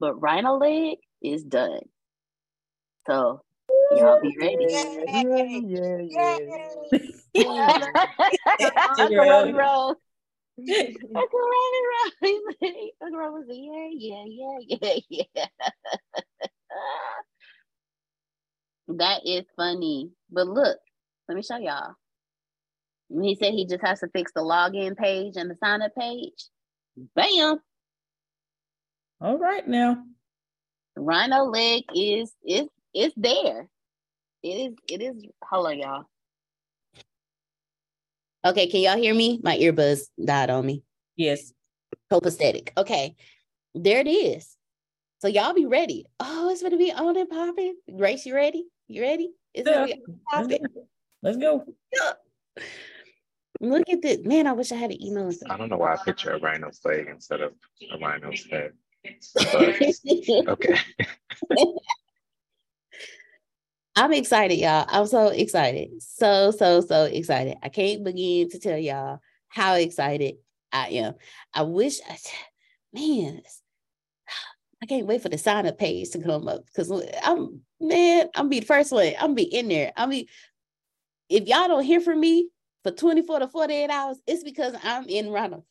[0.00, 1.82] But Rhino leg is done.
[3.06, 3.42] So
[3.94, 4.66] y'all be ready.
[5.06, 6.36] Yeah, yeah, yeah.
[8.98, 9.96] Uncle Robbie Roll.
[10.56, 10.82] Yeah.
[11.14, 12.10] Uncle Robbie Roll.
[13.02, 15.46] Uncle Robbie was yeah, yeah, yeah, yeah, yeah.
[18.88, 20.10] that is funny.
[20.30, 20.78] But look,
[21.28, 21.94] let me show y'all.
[23.08, 25.94] When he said he just has to fix the login page and the sign up
[25.94, 26.46] page,
[27.14, 27.58] bam,
[29.20, 30.04] All right now.
[30.96, 33.68] Rhino leg is is is there.
[34.42, 36.04] It is it is hello y'all.
[38.44, 39.40] Okay, can y'all hear me?
[39.42, 40.82] My earbuds died on me.
[41.16, 41.52] Yes.
[42.12, 42.70] Copacetic.
[42.76, 43.14] Okay.
[43.74, 44.56] There it is.
[45.20, 46.06] So y'all be ready.
[46.18, 47.76] Oh, it's gonna be on and popping.
[47.96, 48.66] Grace, you ready?
[48.88, 49.30] You ready?
[49.54, 49.92] It's gonna be
[50.34, 50.62] on and Let's popping.
[50.74, 50.86] go.
[51.22, 51.64] Let's go.
[53.60, 54.18] Look at this.
[54.24, 55.28] Man, I wish I had an email.
[55.28, 57.52] and I don't know why I picture a rhino's leg instead of
[57.94, 58.72] a rhino's head.
[59.52, 60.78] But, okay.
[63.94, 64.86] I'm excited, y'all.
[64.88, 65.90] I'm so excited.
[66.00, 67.56] So, so, so excited.
[67.62, 70.36] I can't begin to tell y'all how excited
[70.72, 71.14] I am.
[71.52, 72.16] I wish I,
[72.94, 73.42] man,
[74.82, 76.90] I can't wait for the sign up page to come up because
[77.22, 79.12] I'm, man, I'm be the first one.
[79.20, 79.92] I'm be in there.
[79.96, 80.26] I mean,
[81.28, 82.48] if y'all don't hear from me
[82.82, 85.64] for 24 to 48 hours, it's because I'm in Ronald.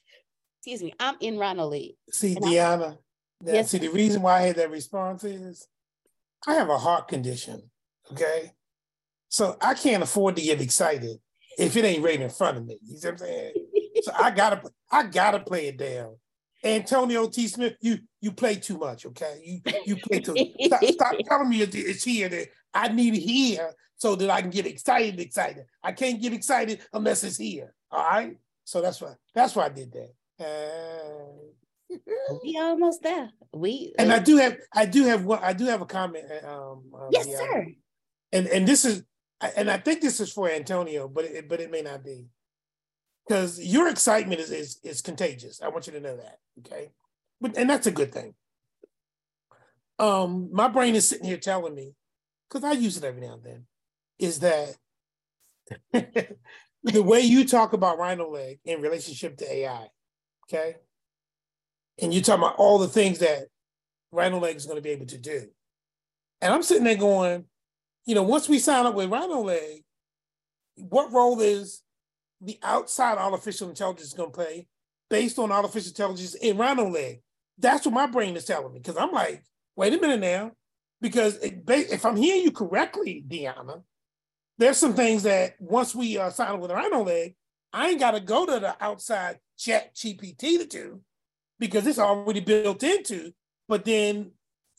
[0.60, 1.96] Excuse me, I'm in Ronald League.
[2.12, 2.98] See, Deanna,
[3.42, 5.68] that- Yes, see, the reason why I had that response is
[6.46, 7.71] I have a heart condition.
[8.12, 8.52] Okay.
[9.30, 11.18] So I can't afford to get excited
[11.58, 12.78] if it ain't right in front of me.
[12.84, 13.54] You see what I'm saying?
[14.04, 14.62] So I gotta
[14.92, 16.16] I gotta play it down.
[16.64, 17.48] Antonio T.
[17.48, 19.42] Smith, you you play too much, okay?
[19.44, 20.36] You you play too
[20.66, 24.50] stop, stop telling me it's- here that I need it here so that I can
[24.50, 25.66] get excited, excited.
[25.84, 27.74] I can't get excited unless it's here.
[27.92, 28.38] All right.
[28.66, 30.14] So that's why that's why I did that.
[30.40, 31.98] Uh,
[32.44, 33.30] we almost there.
[33.54, 36.26] We and I do have I do have one I do have a comment.
[36.32, 37.38] uh, Um, um, yes, Deanna.
[37.38, 37.68] sir.
[38.32, 39.04] And and this is
[39.56, 42.28] and I think this is for Antonio, but it, but it may not be
[43.28, 45.62] because your excitement is, is is contagious.
[45.62, 46.92] I want you to know that, okay?
[47.40, 48.36] But and that's a good thing.
[50.00, 51.96] Um, my brain is sitting here telling me
[52.50, 53.66] because I use it every now and then,
[54.20, 54.76] is that
[56.84, 59.88] the way you talk about Rhino Leg in relationship to AI,
[60.46, 60.76] okay?
[62.02, 63.48] And you're talking about all the things that
[64.12, 65.48] Rhino Leg is going to be able to do,
[66.42, 67.46] and I'm sitting there going
[68.06, 69.84] you know, once we sign up with Rhino Leg,
[70.76, 71.82] what role is
[72.42, 74.68] the outside artificial intelligence going to play
[75.10, 77.22] based on artificial intelligence in Rhino Leg?
[77.58, 79.44] That's what my brain is telling me because I'm like,
[79.76, 80.52] wait a minute now,
[81.00, 83.84] because it, if I'm hearing you correctly, Deanna,
[84.58, 87.36] there's some things that once we uh, sign up with Rhino Leg,
[87.74, 91.02] I ain't got to go to the outside chat GPT to do
[91.60, 93.32] because it's already built into.
[93.68, 94.32] But then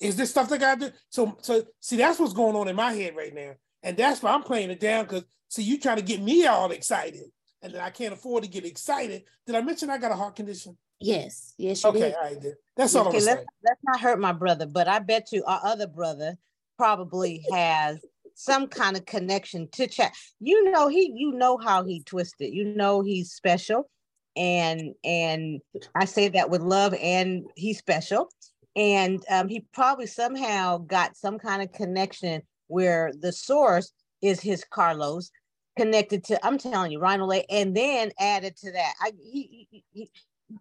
[0.02, 0.96] is this stuff that I gotta do?
[1.10, 3.52] So, so see, that's what's going on in my head right now,
[3.82, 5.04] and that's why I'm playing it down.
[5.04, 7.24] Because see, you trying to get me all excited,
[7.62, 9.22] and then I can't afford to get excited.
[9.46, 10.76] Did I mention I got a heart condition?
[11.00, 12.14] Yes, yes, you Okay, did.
[12.14, 12.54] all right, then.
[12.76, 13.46] that's all I'm Okay, let's, say.
[13.64, 16.36] let's not hurt my brother, but I bet you our other brother
[16.78, 17.98] probably has
[18.34, 20.12] some kind of connection to chat.
[20.40, 22.52] You know, he you know how he twisted.
[22.52, 23.88] You know he's special.
[24.34, 25.60] And and
[25.94, 28.30] I say that with love and he's special.
[28.74, 33.92] And um, he probably somehow got some kind of connection where the source
[34.22, 35.30] is his Carlos
[35.76, 38.94] connected to I'm telling you, Rhino Leg, and then added to that.
[39.00, 40.10] I he, he, he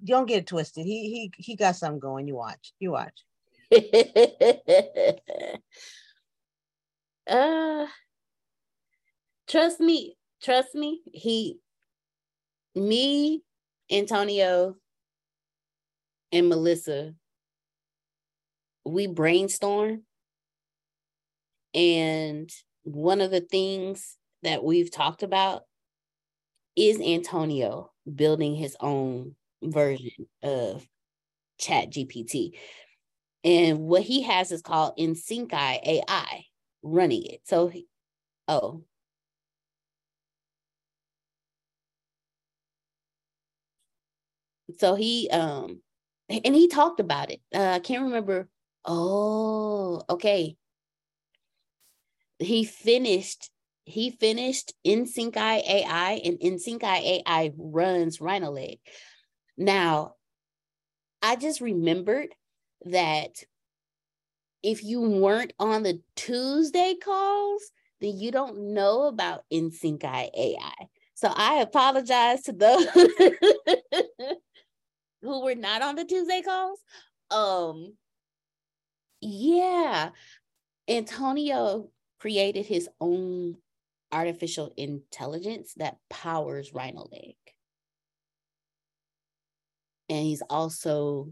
[0.04, 0.86] don't get it twisted.
[0.86, 2.28] He he he got something going.
[2.28, 2.74] You watch.
[2.80, 3.24] You watch.
[7.28, 7.86] uh
[9.48, 11.02] trust me, trust me.
[11.14, 11.60] He
[12.76, 13.44] me,
[13.92, 14.76] Antonio,
[16.32, 17.14] and Melissa,
[18.86, 20.04] we brainstorm.
[21.74, 22.50] And
[22.84, 25.64] one of the things that we've talked about
[26.76, 30.88] is Antonio building his own version of
[31.60, 32.54] Chat GPT.
[33.44, 35.54] And what he has is called InSynci
[35.86, 36.46] AI
[36.84, 37.42] running it.
[37.46, 37.88] So, he-
[38.48, 38.84] oh,
[44.78, 45.82] so he um
[46.30, 47.42] and he talked about it.
[47.54, 48.48] Uh, I can't remember.
[48.86, 50.56] Oh, okay.
[52.40, 53.50] He finished.
[53.84, 58.80] He finished InSynci AI, and InSynci AI runs RhinoLeg.
[59.58, 60.16] Now,
[61.22, 62.30] I just remembered
[62.86, 63.44] that
[64.64, 70.74] if you weren't on the Tuesday calls, then you don't know about NSYNC AI.
[71.14, 72.86] So I apologize to those
[75.22, 76.80] who were not on the Tuesday calls.
[77.30, 77.94] Um,
[79.22, 80.10] yeah,
[80.88, 81.90] Antonio
[82.20, 83.58] created his own
[84.12, 87.36] artificial intelligence that powers Rhino Leg.
[90.10, 91.32] And he's also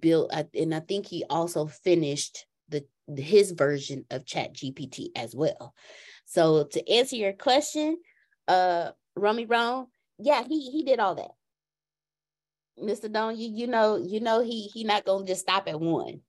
[0.00, 2.84] built, and I think he also finished the
[3.16, 5.74] his version of Chat GPT as well.
[6.26, 7.98] So to answer your question,
[8.48, 9.86] uh Rummy Brown,
[10.18, 11.30] yeah, he he did all that.
[12.78, 13.10] Mr.
[13.10, 16.20] Don, you you know, you know he he not gonna just stop at one.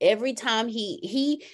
[0.00, 1.44] Every time he he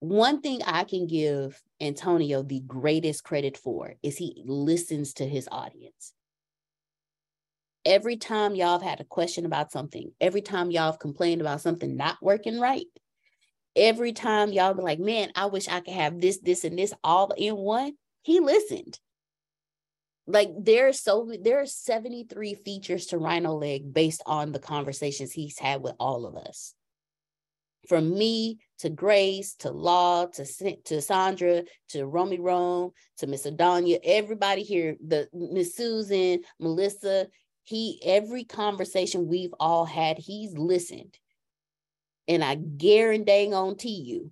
[0.00, 5.48] one thing I can give Antonio the greatest credit for is he listens to his
[5.50, 6.12] audience.
[7.84, 11.60] Every time y'all have had a question about something, every time y'all have complained about
[11.60, 12.86] something not working right,
[13.76, 16.92] every time y'all be like, man, I wish I could have this, this, and this
[17.02, 18.98] all in one, he listened.
[20.26, 25.58] Like there's so there are 73 features to Rhino Leg based on the conversations he's
[25.58, 26.74] had with all of us.
[27.88, 33.98] From me to Grace to Law to to Sandra to Romy Rome to Miss Adonia,
[34.04, 37.26] everybody here, the Miss Susan, Melissa,
[37.64, 41.18] he every conversation we've all had, he's listened.
[42.28, 44.30] And I guarantee on to you,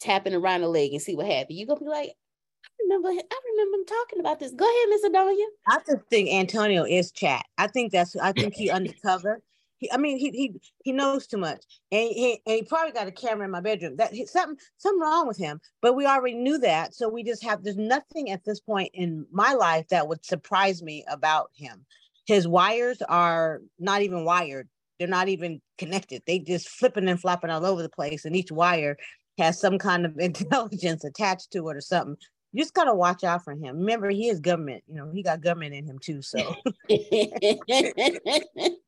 [0.00, 1.58] tapping around the leg and see what happened.
[1.58, 4.52] You're gonna be like, I remember, I remember him talking about this.
[4.52, 5.46] Go ahead, Miss Adonia.
[5.68, 7.44] I just think Antonio is chat.
[7.58, 9.42] I think that's I think he undercover.
[9.82, 10.54] He, I mean, he he
[10.84, 13.96] he knows too much, and he, and he probably got a camera in my bedroom.
[13.96, 16.94] That he, something something wrong with him, but we already knew that.
[16.94, 17.64] So we just have.
[17.64, 21.84] There's nothing at this point in my life that would surprise me about him.
[22.26, 24.68] His wires are not even wired.
[25.00, 26.22] They're not even connected.
[26.28, 28.96] They just flipping and flopping all over the place, and each wire
[29.38, 32.16] has some kind of intelligence attached to it or something.
[32.52, 33.78] You just gotta watch out for him.
[33.78, 34.84] Remember, he is government.
[34.86, 36.22] You know, he got government in him too.
[36.22, 36.54] So.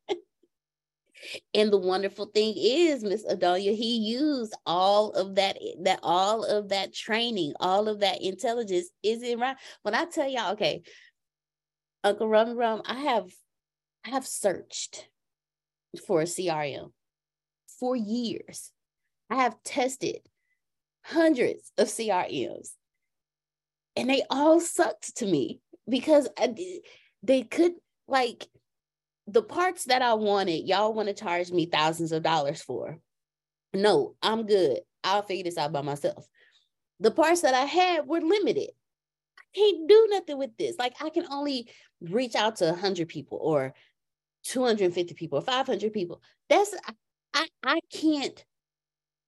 [1.53, 6.69] and the wonderful thing is miss adonia he used all of that that all of
[6.69, 8.89] that training all of that intelligence.
[9.03, 9.57] Is it right?
[9.83, 10.83] When i tell y'all okay
[12.03, 13.29] uncle rum rum i have
[14.05, 15.07] i have searched
[16.05, 16.91] for a crm
[17.79, 18.71] for years.
[19.29, 20.19] I have tested
[21.03, 22.69] hundreds of crms
[23.95, 26.53] and they all sucked to me because I,
[27.23, 27.73] they could
[28.07, 28.47] like
[29.27, 32.99] the parts that I wanted, y'all want to charge me thousands of dollars for.
[33.73, 34.79] No, I'm good.
[35.03, 36.25] I'll figure this out by myself.
[36.99, 38.69] The parts that I had were limited.
[39.37, 40.77] I can't do nothing with this.
[40.77, 41.69] Like I can only
[42.01, 43.73] reach out to 100 people or
[44.43, 46.21] 250 people or 500 people.
[46.49, 46.75] That's
[47.33, 48.43] I I can't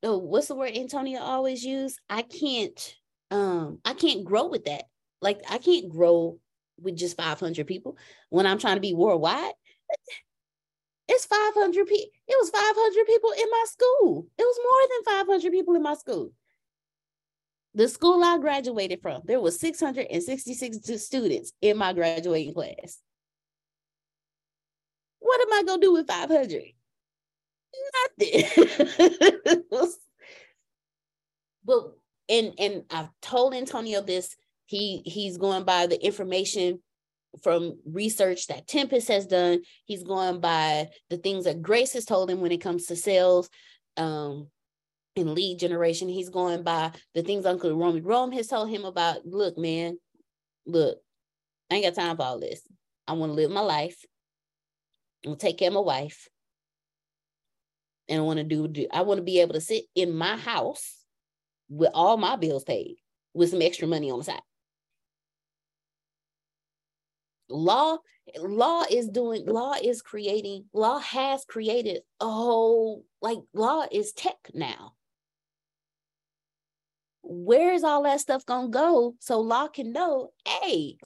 [0.03, 1.98] oh, what's the word Antonio always use?
[2.10, 2.95] I can't
[3.32, 4.86] um I can't grow with that.
[5.22, 6.40] Like I can't grow
[6.80, 7.98] with just 500 people
[8.30, 9.53] when I'm trying to be worldwide.
[11.07, 12.11] It's 500 people.
[12.27, 14.27] It was 500 people in my school.
[14.38, 16.31] It was more than 500 people in my school.
[17.73, 22.99] The school I graduated from, there was 666 students in my graduating class.
[25.19, 26.64] What am I going to do with 500?
[28.19, 29.64] Nothing.
[31.64, 31.93] but
[32.30, 34.35] and and I've told Antonio this.
[34.65, 36.80] He he's going by the information
[37.44, 39.62] from research that Tempest has done.
[39.86, 43.49] He's going by the things that Grace has told him when it comes to sales
[43.95, 44.48] um,
[45.16, 46.10] and lead generation.
[46.10, 49.26] He's going by the things Uncle Romy Rome has told him about.
[49.26, 49.98] Look, man,
[50.66, 50.98] look,
[51.70, 52.62] I ain't got time for all this.
[53.08, 53.98] I want to live my life.
[55.26, 56.28] I want to take care of my wife.
[58.10, 60.38] And I want to do, do I want to be able to sit in my
[60.38, 61.04] house
[61.70, 62.95] with all my bills paid
[63.34, 64.41] with some extra money on the side
[67.49, 67.98] law
[68.40, 74.36] law is doing law is creating law has created a whole like law is tech
[74.53, 74.94] now.
[77.24, 80.98] Where is all that stuff gonna go so law can know hey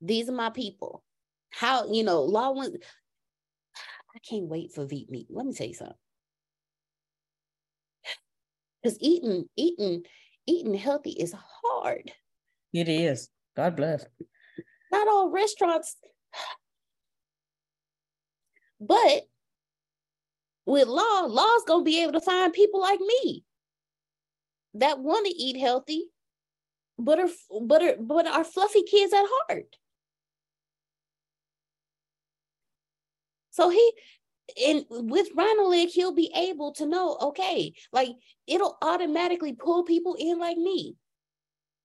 [0.00, 1.02] these are my people.
[1.50, 2.78] How you know law wants
[4.14, 5.96] i can't wait for veep meat let me tell you something.
[8.82, 10.02] Because eating eating
[10.46, 12.10] eating healthy is hard.
[12.72, 13.28] It is.
[13.54, 14.04] God bless
[14.92, 15.96] not all restaurants.
[18.80, 19.22] But
[20.66, 23.44] with law, law's gonna be able to find people like me
[24.74, 26.06] that want to eat healthy,
[26.98, 27.28] but are
[27.60, 29.76] but are but are fluffy kids at heart.
[33.50, 33.92] So he
[34.66, 38.10] and with Rhino he'll be able to know, okay, like
[38.46, 40.96] it'll automatically pull people in like me.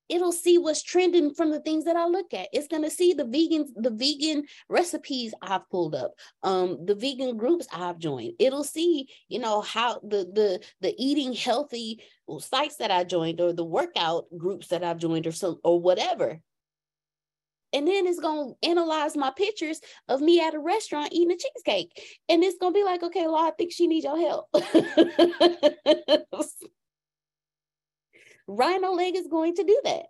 [0.10, 2.50] It'll see what's trending from the things that I look at.
[2.54, 6.14] It's gonna see the vegan, the vegan recipes I've pulled up,
[6.44, 8.34] um, the vegan groups I've joined.
[8.40, 12.02] It'll see, you know, how the the the eating healthy
[12.40, 16.42] sites that I joined or the workout groups that I've joined or some or whatever
[17.74, 22.20] and then it's gonna analyze my pictures of me at a restaurant eating a cheesecake.
[22.30, 24.48] And it's gonna be like, okay, well, I think she needs your help.
[28.48, 30.06] Rhino leg is going to do that.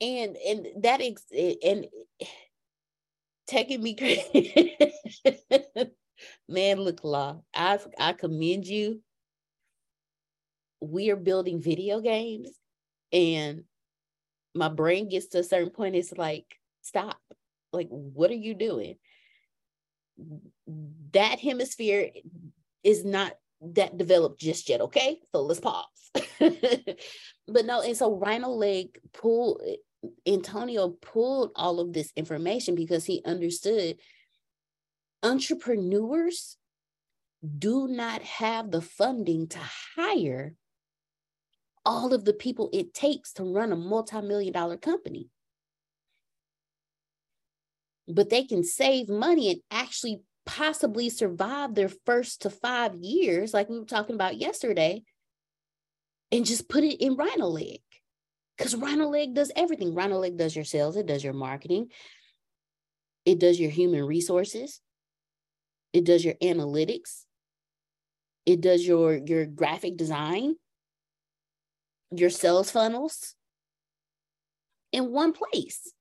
[0.00, 1.24] And and that ex-
[1.62, 1.86] and
[3.46, 4.76] taking me crazy.
[6.48, 9.00] Man, look, Law, I I commend you.
[10.80, 12.50] We are building video games
[13.12, 13.64] and
[14.54, 16.46] my brain gets to a certain point, it's like,
[16.82, 17.18] stop.
[17.72, 18.96] Like, what are you doing?
[21.12, 22.10] That hemisphere
[22.84, 23.32] is not
[23.62, 24.80] that developed just yet.
[24.80, 25.20] Okay.
[25.32, 25.86] So let's pause.
[27.48, 29.62] but no, and so Rhino Leg pulled
[30.26, 33.98] Antonio pulled all of this information because he understood
[35.22, 36.56] entrepreneurs
[37.58, 39.58] do not have the funding to
[39.96, 40.54] hire
[41.84, 45.28] all of the people it takes to run a multi-million dollar company.
[48.08, 53.68] But they can save money and actually possibly survive their first to five years, like
[53.68, 55.02] we were talking about yesterday,
[56.30, 57.80] and just put it in Rhino Leg.
[58.56, 59.94] Because Rhino Leg does everything.
[59.94, 61.88] Rhino Leg does your sales, it does your marketing,
[63.24, 64.80] it does your human resources,
[65.92, 67.24] it does your analytics,
[68.46, 70.56] it does your, your graphic design,
[72.10, 73.34] your sales funnels
[74.92, 75.92] in one place.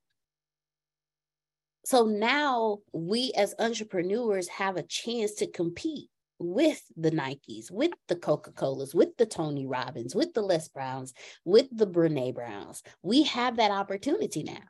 [1.83, 8.15] So now we as entrepreneurs have a chance to compete with the Nikes, with the
[8.15, 11.13] Coca-Colas, with the Tony Robbins, with the Les Browns,
[11.45, 12.83] with the Brene Browns.
[13.03, 14.61] We have that opportunity now.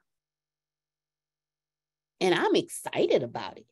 [2.20, 3.66] And I'm excited about it.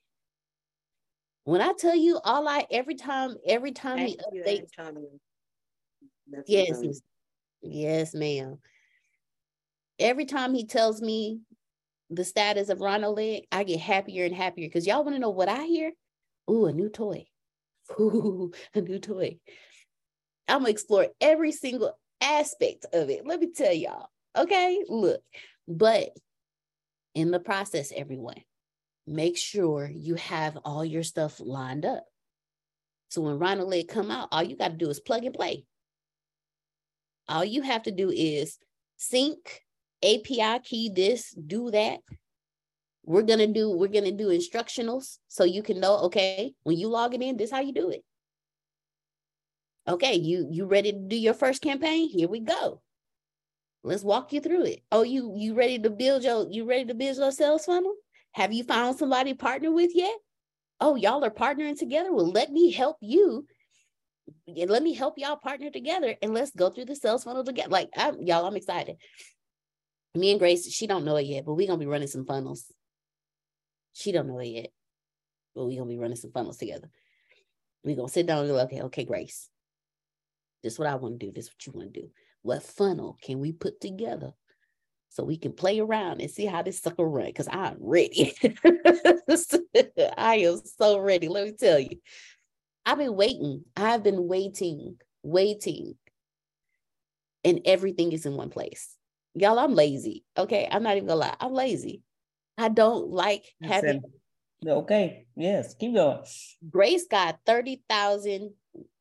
[1.43, 4.69] When I tell you all I every time, every time he updates,
[6.45, 7.01] yes,
[7.61, 8.59] Yes, ma'am.
[9.97, 11.41] Every time he tells me
[12.09, 15.29] the status of Rhino Leg, I get happier and happier because y'all want to know
[15.29, 15.91] what I hear?
[16.49, 17.25] Ooh, a new toy.
[17.99, 19.37] Ooh, a new toy.
[20.47, 23.25] I'm gonna explore every single aspect of it.
[23.25, 24.07] Let me tell y'all.
[24.35, 25.21] Okay, look,
[25.67, 26.09] but
[27.13, 28.41] in the process, everyone,
[29.05, 32.05] make sure you have all your stuff lined up.
[33.09, 35.65] So when Rhino Leg come out, all you got to do is plug and play.
[37.27, 38.57] All you have to do is
[38.97, 39.61] sync,
[40.03, 41.99] API key this, do that.
[43.05, 47.13] We're gonna do, we're gonna do instructionals so you can know, okay, when you log
[47.15, 48.03] it in, this how you do it.
[49.87, 52.09] Okay, you you ready to do your first campaign?
[52.09, 52.81] Here we go.
[53.83, 54.83] Let's walk you through it.
[54.91, 57.95] Oh, you you ready to build your you ready to build your sales funnel?
[58.33, 60.15] Have you found somebody to partner with yet?
[60.79, 62.13] Oh, y'all are partnering together.
[62.13, 63.47] Well, let me help you
[64.47, 67.69] let me help y'all partner together and let's go through the sales funnel together.
[67.69, 68.97] Like I'm, y'all, I'm excited.
[70.15, 72.65] Me and Grace, she don't know it yet, but we're gonna be running some funnels.
[73.93, 74.69] She don't know it yet,
[75.55, 76.89] but we're gonna be running some funnels together.
[77.83, 79.49] We're gonna sit down and go, okay, okay, Grace.
[80.63, 81.31] This is what I want to do.
[81.31, 82.09] This is what you want to do.
[82.41, 84.33] What funnel can we put together
[85.09, 87.27] so we can play around and see how this sucker run?
[87.27, 88.33] Because I'm ready.
[90.17, 91.27] I am so ready.
[91.27, 91.97] Let me tell you.
[92.85, 93.63] I've been waiting.
[93.77, 95.95] I've been waiting, waiting.
[97.43, 98.97] And everything is in one place.
[99.35, 100.25] Y'all, I'm lazy.
[100.37, 100.67] Okay.
[100.71, 101.35] I'm not even gonna lie.
[101.39, 102.01] I'm lazy.
[102.57, 104.03] I don't like having.
[104.65, 105.25] Okay.
[105.35, 105.75] Yes.
[105.75, 106.23] Keep going.
[106.69, 108.51] Grace got 30,000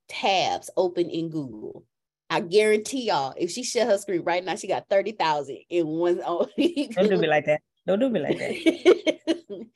[0.09, 1.85] tabs open in Google.
[2.31, 6.17] I guarantee y'all, if she shut her screen right now, she got 30,000 in one.
[6.27, 7.63] Don't do me like that.
[7.87, 9.19] Don't do me like that.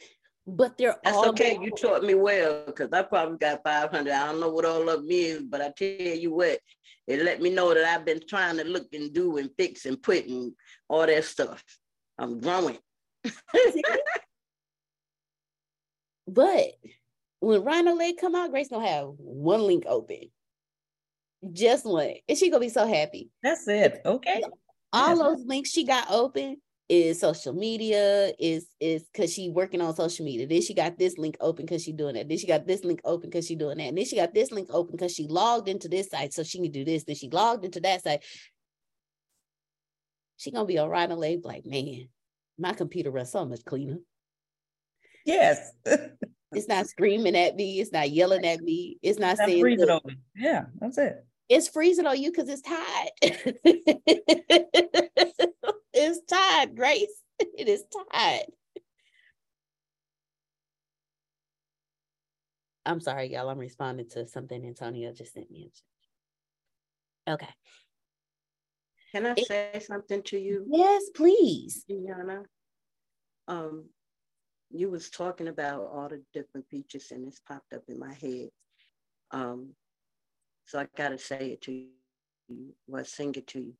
[0.47, 1.59] but they're That's all okay.
[1.61, 4.13] You taught me well because I probably got 500.
[4.13, 6.59] I don't know what all of them is, but I tell you what,
[7.07, 10.03] it let me know that I've been trying to look and do and fix and
[10.03, 10.53] put and
[10.89, 11.63] all that stuff.
[12.19, 12.79] I'm growing.
[16.27, 16.67] but
[17.41, 20.31] when Rhino Leg come out, Grace gonna have one link open.
[21.53, 22.15] Just one.
[22.29, 23.31] And she gonna be so happy.
[23.43, 24.01] That's it.
[24.05, 24.43] Okay.
[24.93, 29.95] All those links she got open, is social media is is because she working on
[29.95, 32.67] social media then she got this link open because she doing that then she got
[32.67, 35.13] this link open because she doing that and then she got this link open because
[35.13, 38.03] she logged into this site so she can do this then she logged into that
[38.03, 38.23] site
[40.37, 42.09] she gonna be all right on leg like man
[42.59, 43.99] my computer runs so much cleaner
[45.25, 45.73] Yes.
[46.55, 47.81] It's not screaming at me.
[47.81, 48.99] It's not yelling at me.
[49.01, 50.19] It's not Not saying freezing on me.
[50.37, 51.25] Yeah, that's it.
[51.53, 53.11] It's freezing on you because it's tied.
[55.93, 57.09] it's tied, Grace.
[57.59, 58.47] It is tied.
[62.87, 63.49] I'm sorry, y'all.
[63.49, 65.73] I'm responding to something Antonio just sent me.
[67.29, 67.49] Okay.
[69.13, 71.85] Can I It- say something to you, Yes, please.
[71.91, 72.45] Deanna?
[73.49, 73.89] Um,
[74.71, 78.51] you was talking about all the different features and it's popped up in my head.
[79.33, 79.75] Um,
[80.65, 81.89] so I gotta say it to you,
[82.87, 83.75] well, sing it to you.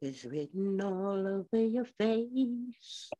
[0.00, 3.10] It's written all over your face.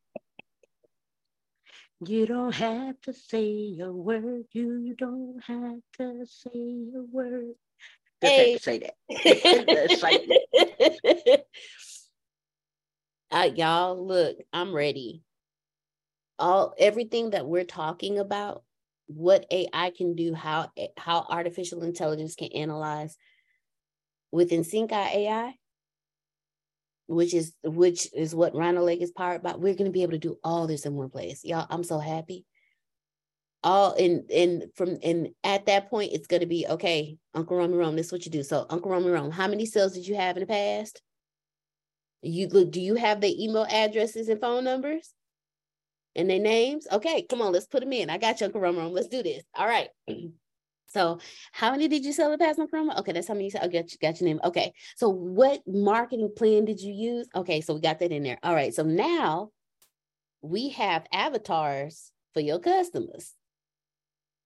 [2.05, 4.45] You don't have to say a word.
[4.51, 7.53] You don't have to say a word.
[8.21, 8.51] Just Hey.
[8.51, 8.95] have to say that.
[13.31, 15.23] Uh, y'all, look, I'm ready.
[16.37, 18.63] All everything that we're talking about,
[19.07, 23.15] what AI can do, how eh, how artificial intelligence can analyze
[24.31, 25.55] within Sync AI,
[27.07, 29.55] which is which is what Rhino Leg is powered by.
[29.55, 31.67] We're going to be able to do all this in one place, y'all.
[31.69, 32.45] I'm so happy.
[33.63, 37.17] All in and from and at that point, it's going to be okay.
[37.33, 38.43] Uncle Romy Rome, this is what you do.
[38.43, 41.01] So, Uncle Romy Rome, how many sales did you have in the past?
[42.21, 45.13] You look, do you have the email addresses and phone numbers
[46.15, 46.87] and their names?
[46.91, 48.09] Okay, come on, let's put them in.
[48.09, 48.77] I got you, Uncle Rome.
[48.91, 49.43] Let's do this.
[49.55, 49.89] All right.
[50.89, 51.17] So,
[51.51, 52.93] how many did you sell the past, Uncle Romy?
[52.99, 53.63] Okay, that's how many you said.
[53.63, 54.39] I got you, got your name.
[54.43, 54.73] Okay.
[54.95, 57.27] So, what marketing plan did you use?
[57.35, 58.37] Okay, so we got that in there.
[58.43, 58.71] All right.
[58.71, 59.49] So now
[60.43, 63.33] we have avatars for your customers.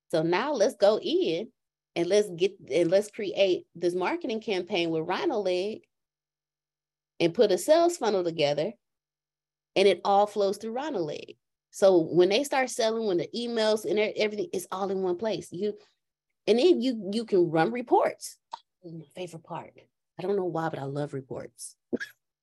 [0.10, 1.50] So now let's go in
[1.96, 5.82] and let's get and let's create this marketing campaign with Rhino Leg
[7.20, 8.72] and put a sales funnel together
[9.76, 11.36] and it all flows through Rhino Leg.
[11.78, 15.50] So when they start selling, when the emails and everything is all in one place,
[15.52, 15.76] you
[16.48, 18.38] and then you you can run reports.
[18.84, 19.74] My favorite part.
[20.18, 21.76] I don't know why, but I love reports.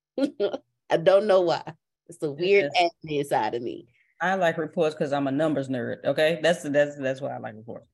[0.17, 1.63] I don't know why.
[2.07, 2.93] It's a weird Yes.
[3.03, 3.89] admin side of me.
[4.21, 6.05] I like reports because I'm a numbers nerd.
[6.05, 7.89] Okay, that's that's that's why I like reports.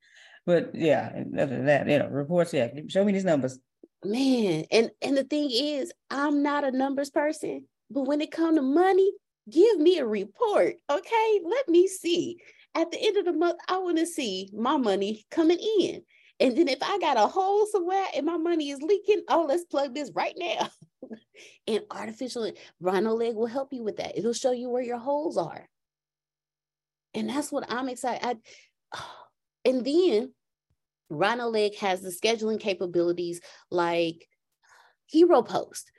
[0.46, 2.54] But yeah, other than that, you know, reports.
[2.54, 3.58] Yeah, show me these numbers.
[4.06, 8.56] man and and the thing is i'm not a numbers person but when it come
[8.56, 9.12] to money
[9.50, 11.40] give me a report okay?
[11.44, 12.38] Let me see.
[12.74, 16.04] At the end of the month i want to see my money coming in.
[16.40, 19.66] And then if i got a hole somewhere and my money is leaking oh let's
[19.66, 20.70] plug this right now.
[21.68, 24.18] And artificial rhino leg will help you with that.
[24.18, 25.68] It'll show you where your holes are.
[27.14, 28.40] And that's what i'm excited
[28.94, 28.98] I,
[29.66, 30.34] and then
[31.12, 34.28] Rhino Leg has the scheduling capabilities like
[35.08, 35.92] Heropost.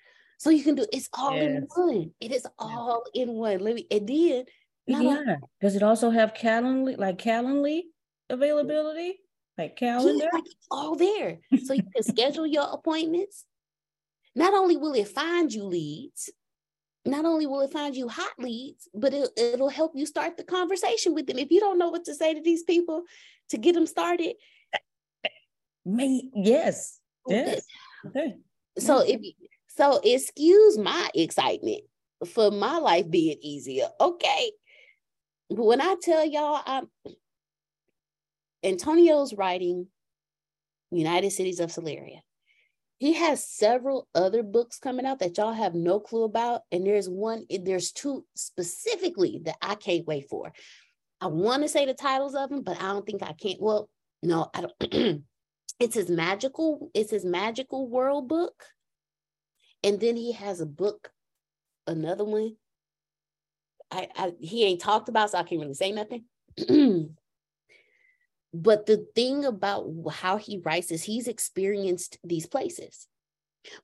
[0.42, 2.10] So you can do it's all in one.
[2.20, 3.60] It is all in one.
[3.60, 4.44] Let me and then
[4.88, 5.36] Yeah.
[5.60, 7.82] Does it also have Calendly, like Calendly
[8.28, 9.20] availability?
[9.56, 10.24] Like calendar?
[10.24, 11.38] Yeah, like all there.
[11.64, 13.44] So you can schedule your appointments.
[14.34, 16.28] Not only will it find you leads,
[17.04, 20.42] not only will it find you hot leads, but it, it'll help you start the
[20.42, 21.38] conversation with them.
[21.38, 23.04] If you don't know what to say to these people
[23.50, 24.34] to get them started,
[25.84, 26.98] Me, yes.
[27.28, 27.62] Yes.
[28.06, 28.34] Okay.
[28.76, 29.41] so if you-
[29.76, 31.82] so excuse my excitement
[32.26, 34.52] for my life being easier okay
[35.50, 36.86] but when i tell y'all i'm
[38.62, 39.86] antonio's writing
[40.90, 42.20] united cities of Solaria.
[42.98, 47.08] he has several other books coming out that y'all have no clue about and there's
[47.08, 50.52] one there's two specifically that i can't wait for
[51.20, 53.60] i want to say the titles of them but i don't think i can't.
[53.60, 53.88] well
[54.22, 55.22] no i don't
[55.80, 58.54] it's his magical it's his magical world book
[59.82, 61.10] and then he has a book
[61.86, 62.56] another one.
[63.90, 66.24] I, I he ain't talked about so i can't really say nothing.
[68.54, 73.08] But the thing about how he writes is he's experienced these places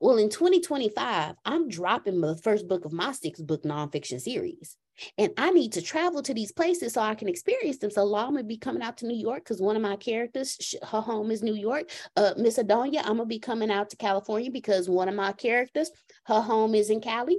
[0.00, 4.76] well in 2025 i'm dropping the first book of my six book nonfiction series
[5.16, 7.90] and I need to travel to these places so I can experience them.
[7.90, 11.00] So I'm gonna be coming out to New York because one of my characters, her
[11.00, 11.90] home is New York.
[12.16, 15.90] Uh, Miss Adonia, I'm gonna be coming out to California because one of my characters,
[16.26, 17.38] her home is in Cali.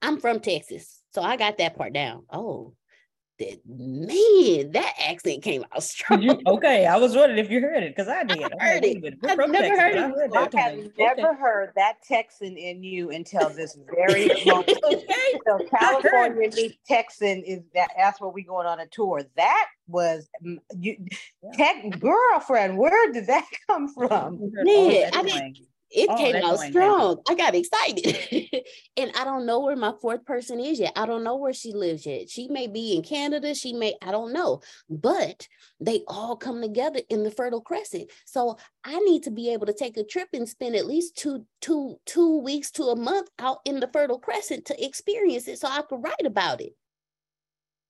[0.00, 2.24] I'm from Texas, so I got that part down.
[2.30, 2.74] Oh,
[3.38, 6.22] that man, that accent came out strong.
[6.22, 8.42] You, okay, I was wondering if you heard it because I did.
[8.42, 9.14] I'm heard it.
[9.24, 10.14] I've from never Texas, heard but I it.
[10.14, 10.92] heard I that have too.
[11.06, 14.78] never heard that Texan in you until this very moment.
[14.84, 15.40] Okay.
[15.46, 19.22] So California meets Texan is that that's where we going on a tour.
[19.36, 20.96] That was mm, you
[21.54, 24.38] tech girlfriend, where did that come from?
[24.40, 25.56] We heard all Man, I didn't- twang.
[25.94, 27.22] It Oh, came out strong.
[27.28, 28.48] I got excited.
[28.96, 30.92] and I don't know where my fourth person is yet.
[30.96, 32.30] I don't know where she lives yet.
[32.30, 33.54] She may be in Canada.
[33.54, 34.62] She may, I don't know.
[34.88, 35.46] But
[35.80, 38.10] they all come together in the Fertile Crescent.
[38.24, 41.46] So I need to be able to take a trip and spend at least two,
[41.60, 45.68] two, two weeks to a month out in the Fertile Crescent to experience it so
[45.68, 46.74] I could write about it.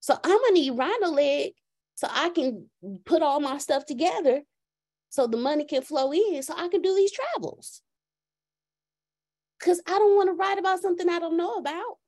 [0.01, 1.53] So I'm gonna need Rhino Leg
[1.95, 2.67] so I can
[3.05, 4.43] put all my stuff together
[5.11, 7.83] so the money can flow in so I can do these travels
[9.63, 11.99] because I don't want to write about something I don't know about.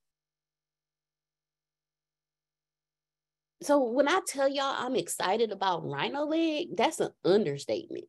[3.63, 8.07] So when I tell y'all I'm excited about Rhino Leg, that's an understatement.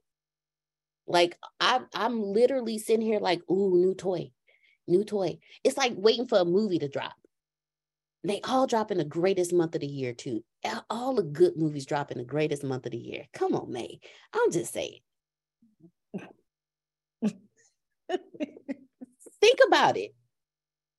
[1.08, 4.32] Like I, I'm literally sitting here like, ooh, new toy,
[4.88, 5.38] new toy.
[5.64, 7.14] It's like waiting for a movie to drop.
[8.24, 10.44] They all drop in the greatest month of the year too.
[10.90, 13.26] All the good movies drop in the greatest month of the year.
[13.34, 14.00] Come on, May.
[14.34, 15.00] I'm just saying.
[19.46, 20.16] Think about it.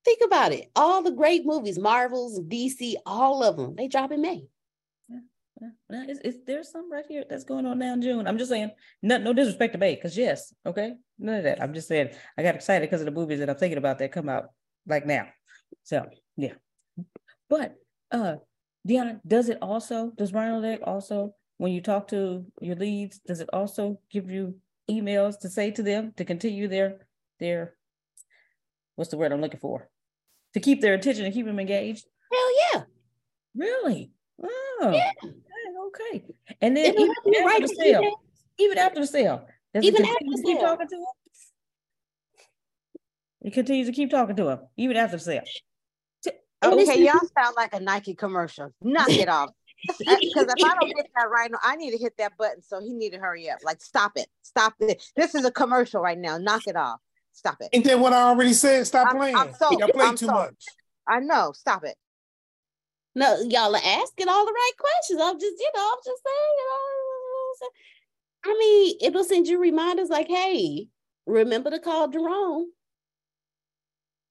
[0.05, 0.71] Think about it.
[0.73, 4.47] All the great movies, Marvels, DC, all of them, they drop in May.
[5.59, 8.25] Yeah, it's, it's, there's some right here that's going on now in June.
[8.25, 8.71] I'm just saying,
[9.01, 11.61] no, no disrespect to May, because yes, okay, none of that.
[11.61, 14.13] I'm just saying, I got excited because of the movies that I'm thinking about that
[14.13, 14.45] come out
[14.87, 15.27] like now.
[15.83, 16.05] So
[16.37, 16.53] yeah,
[17.49, 17.75] but
[18.11, 18.35] uh,
[18.87, 23.41] Deanna, does it also does Rhino Leg also when you talk to your leads, does
[23.41, 24.55] it also give you
[24.89, 27.07] emails to say to them to continue their
[27.39, 27.76] their
[28.97, 29.87] what's the word I'm looking for
[30.53, 32.05] to keep their attention and keep them engaged?
[32.33, 32.83] Hell yeah,
[33.55, 34.11] really?
[34.43, 35.11] Oh, yeah.
[35.87, 36.25] okay.
[36.61, 38.13] And then It'll even after write the the sale, emails.
[38.59, 40.67] even after the sale, does Even continue after to the keep sale.
[40.67, 41.05] talking to them?
[43.41, 45.43] It continues to keep talking to him even after the sale.
[46.65, 48.73] Okay, y'all sound like a Nike commercial.
[48.81, 49.51] Knock it off.
[49.99, 52.61] Because if I don't hit that right now, I need to hit that button.
[52.63, 53.59] So he need to hurry up.
[53.63, 54.27] Like, stop it.
[54.41, 55.01] Stop it.
[55.15, 56.37] This is a commercial right now.
[56.39, 56.99] Knock it off.
[57.37, 57.69] Stop it.
[57.71, 58.87] And then what I already said?
[58.87, 59.35] Stop I'm- playing.
[59.35, 59.79] I'm sold.
[59.79, 60.37] Y'all play I'm too sold.
[60.39, 60.65] much.
[61.07, 61.51] I know.
[61.51, 61.95] Stop it.
[63.13, 65.21] No, y'all are asking all the right questions.
[65.21, 67.69] I'm just, you know, I'm just saying, you know.
[68.45, 70.87] I mean, it'll send you reminders like, hey,
[71.27, 72.71] remember to call Jerome.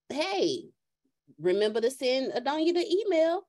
[0.09, 0.65] Hey,
[1.41, 3.43] remember to send Adonia the email.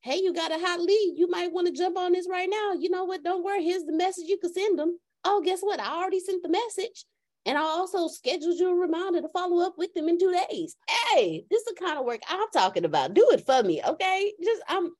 [0.00, 1.14] Hey, you got a hot lead.
[1.16, 2.72] You might want to jump on this right now.
[2.78, 3.22] You know what?
[3.22, 3.64] Don't worry.
[3.64, 4.98] Here's the message you can send them.
[5.24, 5.80] Oh, guess what?
[5.80, 7.04] I already sent the message.
[7.46, 10.76] And I also scheduled you a reminder to follow up with them in two days.
[10.88, 13.14] Hey, this is the kind of work I'm talking about.
[13.14, 14.32] Do it for me, okay?
[14.42, 14.90] Just I'm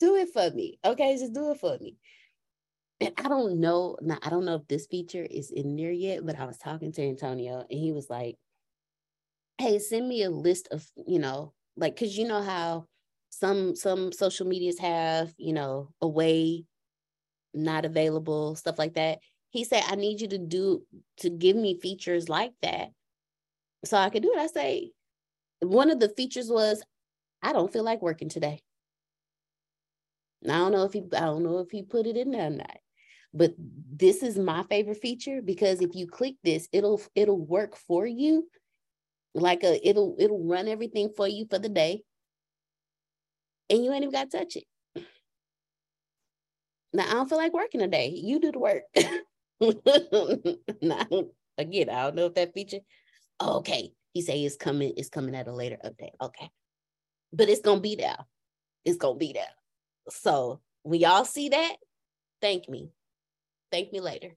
[0.00, 1.16] do it for me, okay?
[1.16, 1.96] Just do it for me.
[3.00, 6.24] And I don't know, now I don't know if this feature is in there yet,
[6.24, 8.36] but I was talking to Antonio and he was like,
[9.58, 12.86] hey, send me a list of, you know, like, cause you know how
[13.28, 16.64] some some social medias have, you know, away,
[17.56, 19.18] not available, stuff like that.
[19.50, 20.82] He said, I need you to do
[21.18, 22.90] to give me features like that
[23.84, 24.38] so I could do it.
[24.38, 24.90] I say,
[25.60, 26.82] one of the features was,
[27.42, 28.60] I don't feel like working today.
[30.42, 32.48] And I don't know if he, I don't know if he put it in there
[32.48, 32.78] or not,
[33.32, 38.06] but this is my favorite feature because if you click this, it'll it'll work for
[38.06, 38.48] you,
[39.34, 42.02] like a it'll it'll run everything for you for the day,
[43.70, 44.64] and you ain't even got to touch it.
[46.96, 48.08] Now I don't feel like working today.
[48.08, 48.84] You do the work.
[50.82, 51.06] now,
[51.58, 52.78] again, I don't know if that feature.
[53.38, 54.94] Okay, he say it's coming.
[54.96, 56.14] It's coming at a later update.
[56.22, 56.48] Okay,
[57.34, 58.16] but it's gonna be there.
[58.86, 59.44] It's gonna be there.
[60.08, 61.76] So when y'all see that,
[62.40, 62.88] thank me.
[63.70, 64.30] Thank me later.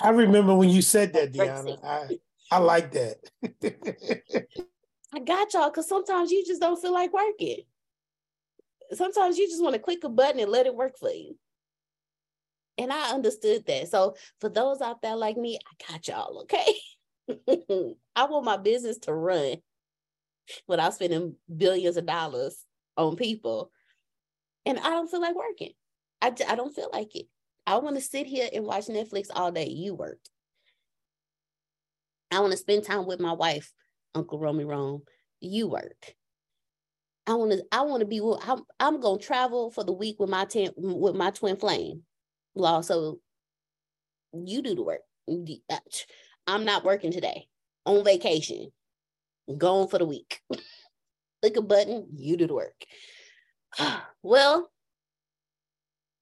[0.00, 1.84] I remember when you said that, Deanna.
[1.84, 2.20] I,
[2.52, 3.16] I like that.
[5.12, 7.62] I got y'all because sometimes you just don't feel like working.
[8.92, 11.36] Sometimes you just want to click a button and let it work for you.
[12.78, 13.88] And I understood that.
[13.88, 16.74] So for those out there like me, I got y'all, okay?
[18.16, 19.56] I want my business to run
[20.68, 22.64] without spending billions of dollars
[22.96, 23.70] on people.
[24.64, 25.72] And I don't feel like working.
[26.20, 27.26] I, I don't feel like it.
[27.66, 29.68] I want to sit here and watch Netflix all day.
[29.68, 30.20] You work.
[32.30, 33.72] I want to spend time with my wife,
[34.14, 35.02] Uncle Romy Rome.
[35.40, 36.14] You work.
[37.26, 37.64] I want to.
[37.72, 38.20] I want to be.
[38.20, 38.62] with- I'm.
[38.78, 42.02] I'm gonna travel for the week with my ten, with my twin flame.
[42.56, 42.80] Law.
[42.80, 43.20] So
[44.32, 45.00] you do the work.
[45.28, 45.78] Uh,
[46.46, 47.46] I'm not working today.
[47.84, 48.72] On vacation.
[49.56, 50.40] Gone for the week.
[51.42, 52.08] Click a button.
[52.16, 52.84] You do the work.
[54.22, 54.70] well,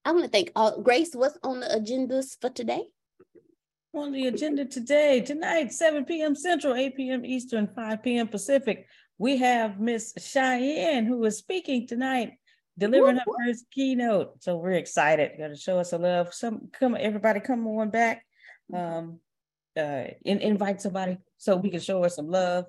[0.03, 1.11] I want to thank uh, Grace.
[1.13, 2.83] What's on the agendas for today?
[3.93, 6.35] On the agenda today, tonight, 7 p.m.
[6.35, 7.25] Central, 8 p.m.
[7.25, 8.27] Eastern, 5 p.m.
[8.27, 8.87] Pacific,
[9.17, 12.33] we have Miss Cheyenne who is speaking tonight,
[12.77, 14.41] delivering her first keynote.
[14.41, 15.31] So we're excited.
[15.37, 16.33] Got to show us a love.
[16.33, 18.25] Some come, everybody, come on back.
[18.73, 19.19] um,
[19.77, 22.65] uh, in, invite somebody so we can show her some love.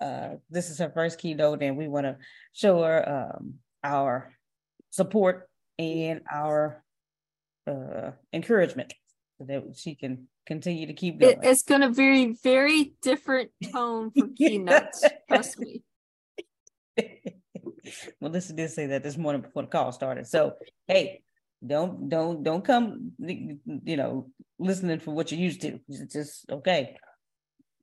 [0.00, 2.16] Uh, this is her first keynote, and we want to
[2.52, 4.32] show her um, our
[4.90, 5.48] support
[5.78, 6.82] and our
[7.66, 8.92] uh, encouragement
[9.38, 11.34] so that she can continue to keep going.
[11.34, 15.04] It, it's going to be very different tone from keynotes.
[15.28, 15.82] trust me.
[18.20, 20.26] Melissa did say that this morning before the call started.
[20.26, 20.54] So
[20.86, 21.22] hey,
[21.66, 25.78] don't don't don't come you know listening for what you're used to.
[25.88, 26.96] It's just okay.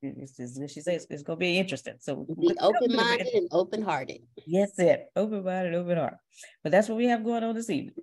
[0.01, 1.95] It's just she says it's gonna be interesting.
[1.99, 4.21] So be open minded and open hearted.
[4.45, 6.17] Yes, it open minded, open heart.
[6.63, 7.95] But that's what we have going on this evening.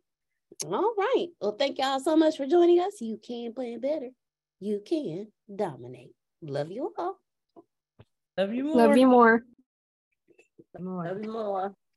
[0.65, 1.29] All right.
[1.41, 3.01] Well, thank y'all so much for joining us.
[3.01, 4.11] You can plan better.
[4.61, 6.12] You can dominate.
[6.41, 7.19] Love you all.
[8.37, 8.87] Love you more.
[8.89, 9.43] Love you more.
[10.79, 11.74] Love you more.